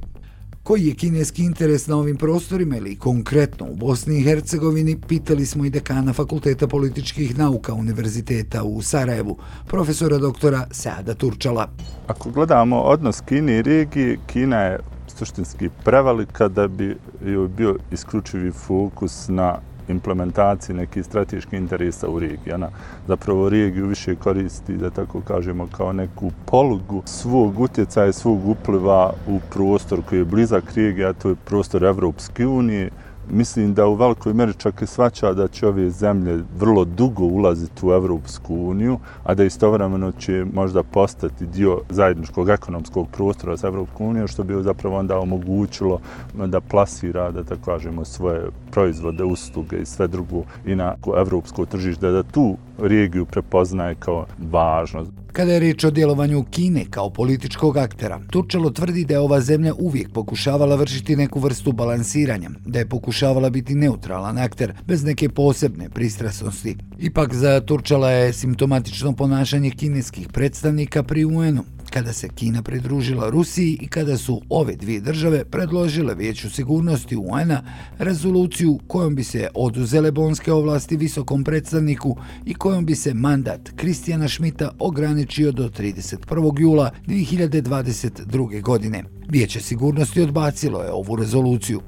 koji 0.65 0.87
je 0.87 0.95
kineski 0.95 1.45
interes 1.45 1.87
na 1.87 1.97
ovim 1.97 2.17
prostorima 2.17 2.77
ili 2.77 2.97
konkretno 2.97 3.67
u 3.71 3.77
Bosni 3.77 4.19
i 4.19 4.23
Hercegovini, 4.23 5.01
pitali 5.09 5.47
smo 5.47 5.65
i 5.65 5.71
dekana 5.71 6.13
Fakulteta 6.13 6.67
političkih 6.67 7.39
nauka 7.39 7.75
Univerziteta 7.75 8.63
u 8.63 8.83
Sarajevu, 8.83 9.37
profesora 9.67 10.19
doktora 10.19 10.67
Seada 10.71 11.15
Turčala. 11.15 11.69
Ako 12.07 12.31
gledamo 12.31 12.81
odnos 12.81 13.21
Kine 13.21 13.59
i 13.59 13.63
regije, 13.63 14.19
Kina 14.27 14.61
je 14.61 14.79
suštinski 15.19 15.69
prevalika 15.85 16.49
da 16.49 16.69
bi 16.69 16.97
joj 17.27 17.49
bio 17.49 17.77
isključivi 17.93 18.53
fokus 18.53 19.29
na 19.29 19.59
implementaciji 19.89 20.77
nekih 20.77 21.05
strateških 21.05 21.59
interesa 21.59 22.09
u 22.09 22.19
regiji. 22.19 22.53
Ona 22.55 22.69
zapravo 23.09 23.49
regiju 23.49 23.87
više 23.87 24.15
koristi, 24.17 24.77
da 24.77 24.91
tako 24.91 25.21
kažemo, 25.21 25.69
kao 25.77 25.93
neku 25.93 26.31
polugu 26.47 27.03
svog 27.05 27.61
utjecaja, 27.61 28.13
svog 28.13 28.49
upliva 28.49 29.13
u 29.27 29.41
prostor 29.51 30.03
koji 30.09 30.19
je 30.19 30.25
blizak 30.25 30.73
regiji, 30.75 31.05
a 31.05 31.13
to 31.13 31.29
je 31.29 31.37
prostor 31.45 31.85
Evropske 31.85 32.47
unije, 32.47 32.91
mislim 33.31 33.75
da 33.75 33.87
u 33.87 33.95
velikoj 33.95 34.35
meri 34.35 34.53
čak 34.59 34.83
i 34.83 34.87
svaća 34.87 35.33
da 35.33 35.49
će 35.49 35.67
ove 35.67 35.91
zemlje 35.91 36.45
vrlo 36.59 36.85
dugo 36.85 37.25
ulaziti 37.25 37.87
u 37.87 37.93
Evropsku 37.93 38.55
uniju, 38.55 38.99
a 39.25 39.35
da 39.35 39.45
istovremeno 39.45 40.13
će 40.13 40.45
možda 40.53 40.83
postati 40.83 41.47
dio 41.47 41.81
zajedničkog 41.91 42.49
ekonomskog 42.49 43.09
prostora 43.09 43.57
sa 43.57 43.67
Evropskom 43.67 44.07
unijom, 44.07 44.29
što 44.29 44.43
bi 44.43 44.63
zapravo 44.63 44.99
onda 44.99 45.19
omogućilo 45.19 46.01
da 46.35 46.61
plasira, 46.61 47.31
da 47.31 47.45
tako 47.45 47.65
kažemo, 47.65 48.05
svoje 48.05 48.43
proizvode, 48.71 49.25
usluge 49.25 49.77
i 49.77 49.87
sve 49.87 50.09
drugo 50.09 50.43
i 50.67 50.75
na 50.75 50.95
evropsko 51.17 51.67
tržište, 51.67 52.11
da 52.11 52.23
tu 52.23 52.57
regiju 52.79 53.27
prepoznaje 53.27 53.95
kao 53.95 54.27
važnost. 54.39 55.13
Kada 55.33 55.53
je 55.53 55.61
riječ 55.61 55.85
o 55.85 55.91
djelovanju 55.91 56.45
Kine 56.51 56.85
kao 56.91 57.11
političkog 57.11 57.77
aktera, 57.77 58.21
Turčelo 58.31 58.71
tvrdi 58.71 59.05
da 59.05 59.15
je 59.15 59.21
ova 59.21 59.41
zemlja 59.41 59.75
uvijek 59.79 60.13
pokušavala 60.13 60.77
vršiti 60.77 61.17
neku 61.17 61.41
vrstu 61.41 61.73
balansiranja, 61.73 62.51
da 62.67 62.79
je 62.79 62.89
pokušavala 62.89 63.51
biti 63.51 63.75
neutralan 63.75 64.39
akter 64.39 64.73
bez 64.87 65.05
neke 65.05 65.29
posebne 65.29 65.89
pristrasnosti. 65.91 66.77
Ipak 66.99 67.35
za 67.35 67.61
Turčela 67.61 68.11
je 68.11 68.33
simptomatično 68.33 69.13
ponašanje 69.13 69.71
kineskih 69.71 70.29
predstavnika 70.29 71.03
pri 71.03 71.25
UN-u, 71.25 71.63
kada 71.95 72.13
se 72.13 72.29
Kina 72.29 72.63
pridružila 72.63 73.31
Rusiji 73.31 73.79
i 73.81 73.87
kada 73.89 74.19
su 74.19 74.43
ove 74.49 74.77
dvije 74.77 75.01
države 75.01 75.45
predložile 75.45 76.15
vijeću 76.15 76.51
sigurnosti 76.51 77.17
UN-a 77.17 77.63
rezoluciju 77.99 78.79
kojom 78.87 79.15
bi 79.15 79.25
se 79.25 79.49
oduzele 79.55 80.11
bonske 80.11 80.53
ovlasti 80.53 80.97
visokom 80.97 81.45
predstavniku 81.45 82.17
i 82.47 82.55
kojom 82.55 82.87
bi 82.87 82.95
se 82.95 83.15
mandat 83.15 83.71
Kristijana 83.77 84.29
Šmita 84.29 84.71
ograničio 84.79 85.53
do 85.53 85.69
31. 85.69 86.61
jula 86.61 86.91
2022. 87.07 88.63
godine. 88.63 89.05
Vijeće 89.29 89.61
sigurnosti 89.61 90.21
odbacilo 90.21 90.83
je 90.83 90.93
ovu 90.93 91.17
rezoluciju. 91.17 91.81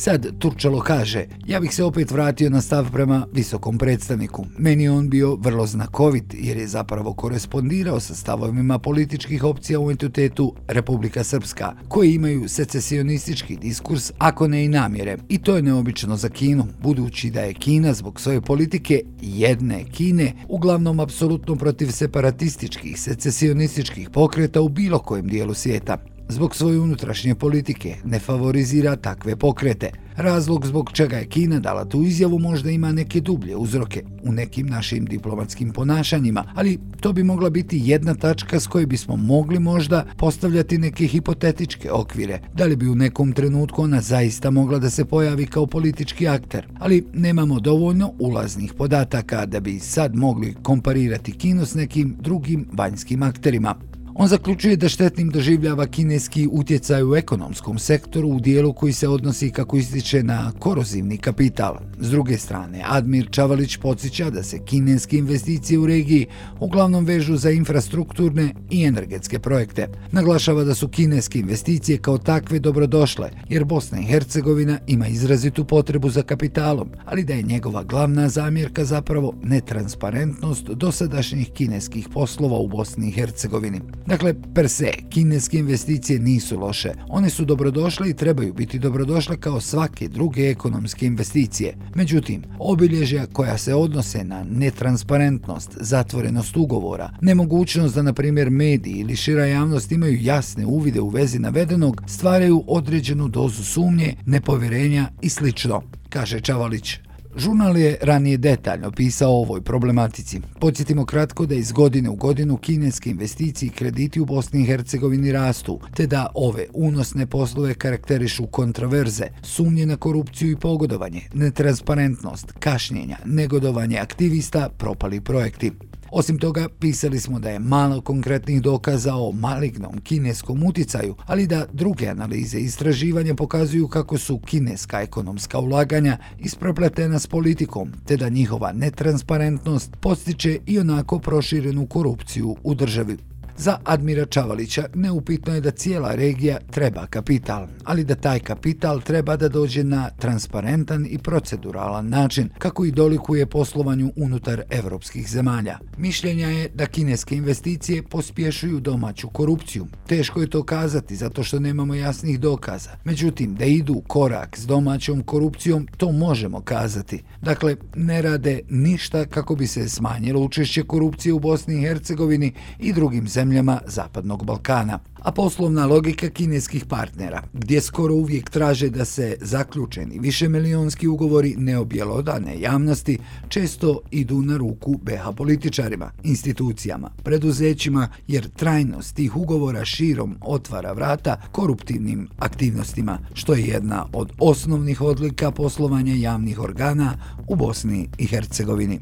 Sad 0.00 0.38
Turčalo 0.38 0.80
kaže, 0.80 1.24
ja 1.46 1.60
bih 1.60 1.74
se 1.74 1.84
opet 1.84 2.10
vratio 2.10 2.50
na 2.50 2.60
stav 2.60 2.92
prema 2.92 3.26
visokom 3.32 3.78
predstavniku. 3.78 4.46
Meni 4.58 4.84
je 4.84 4.90
on 4.90 5.08
bio 5.08 5.36
vrlo 5.36 5.66
znakovit 5.66 6.34
jer 6.34 6.56
je 6.56 6.66
zapravo 6.66 7.12
korespondirao 7.14 8.00
sa 8.00 8.14
stavovima 8.14 8.78
političkih 8.78 9.44
opcija 9.44 9.80
u 9.80 9.90
entitetu 9.90 10.54
Republika 10.68 11.24
Srpska, 11.24 11.72
koji 11.88 12.14
imaju 12.14 12.48
secesionistički 12.48 13.56
diskurs, 13.56 14.12
ako 14.18 14.48
ne 14.48 14.64
i 14.64 14.68
namjere. 14.68 15.16
I 15.28 15.38
to 15.38 15.56
je 15.56 15.62
neobično 15.62 16.16
za 16.16 16.28
Kinu, 16.28 16.66
budući 16.82 17.30
da 17.30 17.40
je 17.40 17.54
Kina 17.54 17.94
zbog 17.94 18.20
svoje 18.20 18.40
politike 18.40 19.02
jedne 19.22 19.84
Kine 19.84 20.32
uglavnom 20.48 21.00
apsolutno 21.00 21.56
protiv 21.56 21.90
separatističkih, 21.90 23.00
secesionističkih 23.00 24.10
pokreta 24.10 24.60
u 24.60 24.68
bilo 24.68 24.98
kojem 24.98 25.28
dijelu 25.28 25.54
svijeta 25.54 25.98
zbog 26.28 26.56
svoje 26.56 26.78
unutrašnje 26.78 27.34
politike 27.34 27.96
ne 28.04 28.18
favorizira 28.18 28.96
takve 28.96 29.36
pokrete. 29.36 29.90
Razlog 30.16 30.66
zbog 30.66 30.90
čega 30.92 31.16
je 31.16 31.26
Kina 31.26 31.60
dala 31.60 31.84
tu 31.84 32.02
izjavu 32.02 32.38
možda 32.38 32.70
ima 32.70 32.92
neke 32.92 33.20
dublje 33.20 33.56
uzroke 33.56 34.04
u 34.22 34.32
nekim 34.32 34.66
našim 34.66 35.04
diplomatskim 35.04 35.70
ponašanjima, 35.70 36.44
ali 36.54 36.78
to 37.00 37.12
bi 37.12 37.22
mogla 37.22 37.50
biti 37.50 37.80
jedna 37.84 38.14
tačka 38.14 38.60
s 38.60 38.66
koje 38.66 38.86
bismo 38.86 39.16
mogli 39.16 39.58
možda 39.58 40.04
postavljati 40.16 40.78
neke 40.78 41.06
hipotetičke 41.06 41.92
okvire. 41.92 42.40
Da 42.54 42.64
li 42.64 42.76
bi 42.76 42.88
u 42.88 42.94
nekom 42.94 43.32
trenutku 43.32 43.82
ona 43.82 44.00
zaista 44.00 44.50
mogla 44.50 44.78
da 44.78 44.90
se 44.90 45.04
pojavi 45.04 45.46
kao 45.46 45.66
politički 45.66 46.28
akter? 46.28 46.66
Ali 46.78 47.06
nemamo 47.14 47.60
dovoljno 47.60 48.12
ulaznih 48.18 48.72
podataka 48.72 49.46
da 49.46 49.60
bi 49.60 49.78
sad 49.78 50.16
mogli 50.16 50.54
komparirati 50.62 51.32
Kinu 51.32 51.66
s 51.66 51.74
nekim 51.74 52.16
drugim 52.20 52.66
vanjskim 52.72 53.22
akterima. 53.22 53.74
On 54.20 54.28
zaključuje 54.28 54.76
da 54.76 54.88
štetnim 54.88 55.28
doživljava 55.30 55.86
kineski 55.86 56.48
utjecaj 56.52 57.02
u 57.02 57.14
ekonomskom 57.16 57.78
sektoru 57.78 58.28
u 58.28 58.40
dijelu 58.40 58.72
koji 58.72 58.92
se 58.92 59.08
odnosi 59.08 59.50
kako 59.50 59.76
ističe 59.76 60.22
na 60.22 60.52
korozivni 60.58 61.18
kapital. 61.18 61.76
S 61.98 62.10
druge 62.10 62.38
strane, 62.38 62.82
Admir 62.86 63.28
Čavalić 63.30 63.76
podsjeća 63.76 64.30
da 64.30 64.42
se 64.42 64.58
kineske 64.64 65.16
investicije 65.18 65.78
u 65.78 65.86
regiji 65.86 66.26
uglavnom 66.60 67.04
vežu 67.04 67.36
za 67.36 67.50
infrastrukturne 67.50 68.54
i 68.70 68.84
energetske 68.84 69.38
projekte. 69.38 69.88
Naglašava 70.12 70.64
da 70.64 70.74
su 70.74 70.88
kineske 70.88 71.38
investicije 71.38 71.98
kao 71.98 72.18
takve 72.18 72.58
dobrodošle, 72.58 73.30
jer 73.48 73.64
Bosna 73.64 74.00
i 74.00 74.04
Hercegovina 74.04 74.78
ima 74.86 75.06
izrazitu 75.06 75.64
potrebu 75.64 76.10
za 76.10 76.22
kapitalom, 76.22 76.88
ali 77.04 77.24
da 77.24 77.34
je 77.34 77.42
njegova 77.42 77.82
glavna 77.82 78.28
zamjerka 78.28 78.84
zapravo 78.84 79.34
netransparentnost 79.42 80.66
dosadašnjih 80.66 81.50
kineskih 81.52 82.08
poslova 82.12 82.58
u 82.58 82.68
Bosni 82.68 83.08
i 83.08 83.12
Hercegovini. 83.12 83.80
Dakle, 84.08 84.34
per 84.54 84.68
se, 84.68 84.90
kineske 85.10 85.58
investicije 85.58 86.18
nisu 86.18 86.58
loše. 86.60 86.92
One 87.08 87.30
su 87.30 87.44
dobrodošle 87.44 88.10
i 88.10 88.14
trebaju 88.14 88.54
biti 88.54 88.78
dobrodošle 88.78 89.36
kao 89.36 89.60
svake 89.60 90.08
druge 90.08 90.50
ekonomske 90.50 91.06
investicije. 91.06 91.76
Međutim, 91.94 92.42
obilježja 92.58 93.26
koja 93.26 93.58
se 93.58 93.74
odnose 93.74 94.24
na 94.24 94.44
netransparentnost, 94.44 95.76
zatvorenost 95.80 96.56
ugovora, 96.56 97.10
nemogućnost 97.20 97.94
da, 97.94 98.02
na 98.02 98.12
primjer, 98.12 98.50
mediji 98.50 98.94
ili 98.94 99.16
šira 99.16 99.46
javnost 99.46 99.92
imaju 99.92 100.18
jasne 100.22 100.66
uvide 100.66 101.00
u 101.00 101.08
vezi 101.08 101.38
navedenog, 101.38 102.02
stvaraju 102.06 102.64
određenu 102.66 103.28
dozu 103.28 103.64
sumnje, 103.64 104.16
nepovjerenja 104.26 105.08
i 105.22 105.28
slično, 105.28 105.82
kaže 106.08 106.40
Čavalić. 106.40 107.07
Žurnal 107.36 107.76
je 107.76 107.98
ranije 108.02 108.36
detaljno 108.36 108.90
pisao 108.90 109.30
o 109.32 109.40
ovoj 109.40 109.60
problematici. 109.60 110.40
Podsjetimo 110.60 111.06
kratko 111.06 111.46
da 111.46 111.54
iz 111.54 111.72
godine 111.72 112.10
u 112.10 112.14
godinu 112.16 112.56
kineske 112.56 113.10
investicije 113.10 113.66
i 113.66 113.70
krediti 113.70 114.20
u 114.20 114.24
Bosni 114.24 114.62
i 114.62 114.66
Hercegovini 114.66 115.32
rastu, 115.32 115.80
te 115.94 116.06
da 116.06 116.26
ove 116.34 116.66
unosne 116.74 117.26
poslove 117.26 117.74
karakterišu 117.74 118.46
kontraverze, 118.46 119.26
sumnje 119.42 119.86
na 119.86 119.96
korupciju 119.96 120.50
i 120.50 120.56
pogodovanje, 120.56 121.22
netransparentnost, 121.34 122.52
kašnjenja, 122.58 123.16
negodovanje 123.24 123.98
aktivista, 123.98 124.68
propali 124.78 125.20
projekti. 125.20 125.72
Osim 126.10 126.38
toga, 126.38 126.68
pisali 126.80 127.20
smo 127.20 127.38
da 127.38 127.50
je 127.50 127.58
malo 127.58 128.00
konkretnih 128.00 128.62
dokaza 128.62 129.14
o 129.14 129.32
malignom 129.32 130.00
kineskom 130.00 130.62
uticaju, 130.62 131.14
ali 131.26 131.46
da 131.46 131.66
druge 131.72 132.06
analize 132.06 132.58
i 132.58 132.64
istraživanja 132.64 133.34
pokazuju 133.34 133.88
kako 133.88 134.18
su 134.18 134.38
kineska 134.38 135.00
ekonomska 135.00 135.58
ulaganja 135.58 136.18
isprepletena 136.38 137.18
s 137.18 137.26
politikom, 137.26 137.92
te 138.06 138.16
da 138.16 138.28
njihova 138.28 138.72
netransparentnost 138.72 139.96
postiče 140.00 140.58
i 140.66 140.78
onako 140.78 141.18
proširenu 141.18 141.86
korupciju 141.86 142.56
u 142.62 142.74
državi. 142.74 143.16
Za 143.60 143.78
Admira 143.84 144.26
Čavalića 144.26 144.84
neupitno 144.94 145.54
je 145.54 145.60
da 145.60 145.70
cijela 145.70 146.14
regija 146.14 146.58
treba 146.70 147.06
kapital, 147.06 147.66
ali 147.84 148.04
da 148.04 148.14
taj 148.14 148.38
kapital 148.40 149.00
treba 149.00 149.36
da 149.36 149.48
dođe 149.48 149.84
na 149.84 150.10
transparentan 150.10 151.06
i 151.10 151.18
proceduralan 151.18 152.08
način, 152.08 152.48
kako 152.58 152.84
i 152.84 152.90
dolikuje 152.90 153.46
poslovanju 153.46 154.12
unutar 154.16 154.62
evropskih 154.70 155.30
zemalja. 155.30 155.78
Mišljenja 155.96 156.48
je 156.48 156.68
da 156.74 156.86
kineske 156.86 157.36
investicije 157.36 158.02
pospješuju 158.02 158.80
domaću 158.80 159.28
korupciju. 159.28 159.86
Teško 160.06 160.40
je 160.40 160.50
to 160.50 160.62
kazati 160.62 161.16
zato 161.16 161.42
što 161.42 161.60
nemamo 161.60 161.94
jasnih 161.94 162.40
dokaza. 162.40 162.90
Međutim, 163.04 163.54
da 163.54 163.64
idu 163.64 164.02
korak 164.06 164.58
s 164.58 164.66
domaćom 164.66 165.22
korupcijom, 165.22 165.86
to 165.96 166.12
možemo 166.12 166.60
kazati. 166.60 167.22
Dakle, 167.42 167.76
ne 167.96 168.22
rade 168.22 168.60
ništa 168.68 169.24
kako 169.24 169.54
bi 169.54 169.66
se 169.66 169.88
smanjilo 169.88 170.40
učešće 170.40 170.82
korupcije 170.82 171.32
u 171.32 171.38
Bosni 171.38 171.74
i 171.74 171.80
Hercegovini 171.80 172.52
i 172.78 172.92
drugim 172.92 173.28
zemljama 173.28 173.47
zemljama 173.48 173.80
Zapadnog 173.86 174.44
Balkana. 174.44 174.98
A 175.22 175.32
poslovna 175.32 175.86
logika 175.86 176.28
kineskih 176.30 176.84
partnera, 176.84 177.42
gdje 177.52 177.80
skoro 177.80 178.14
uvijek 178.14 178.50
traže 178.50 178.90
da 178.90 179.04
se 179.04 179.36
zaključeni 179.40 180.18
više 180.18 180.48
milijonski 180.48 181.08
ugovori 181.08 181.54
neobjelodane 181.58 182.60
javnosti, 182.60 183.18
često 183.48 184.00
idu 184.10 184.42
na 184.42 184.56
ruku 184.56 184.98
BH 185.02 185.36
političarima, 185.36 186.10
institucijama, 186.22 187.10
preduzećima, 187.24 188.08
jer 188.28 188.48
trajnost 188.48 189.16
tih 189.16 189.36
ugovora 189.36 189.84
širom 189.84 190.36
otvara 190.40 190.92
vrata 190.92 191.40
koruptivnim 191.52 192.28
aktivnostima, 192.38 193.18
što 193.34 193.54
je 193.54 193.66
jedna 193.66 194.06
od 194.12 194.32
osnovnih 194.38 195.00
odlika 195.00 195.50
poslovanja 195.50 196.14
javnih 196.14 196.60
organa 196.60 197.14
u 197.48 197.56
Bosni 197.56 198.08
i 198.18 198.26
Hercegovini. 198.26 199.00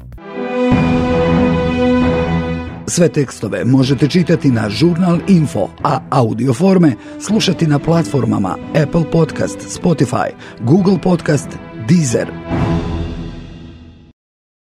Sve 2.89 3.09
tekstove 3.09 3.65
možete 3.65 4.07
čitati 4.07 4.51
na 4.51 4.69
Žurnal 4.69 5.19
Info, 5.27 5.67
a 5.83 5.99
audio 6.09 6.53
forme 6.53 6.95
slušati 7.19 7.67
na 7.67 7.79
platformama 7.79 8.57
Apple 8.83 9.11
Podcast, 9.11 9.59
Spotify, 9.59 10.29
Google 10.61 10.97
Podcast, 11.03 11.47
Deezer. 11.89 12.66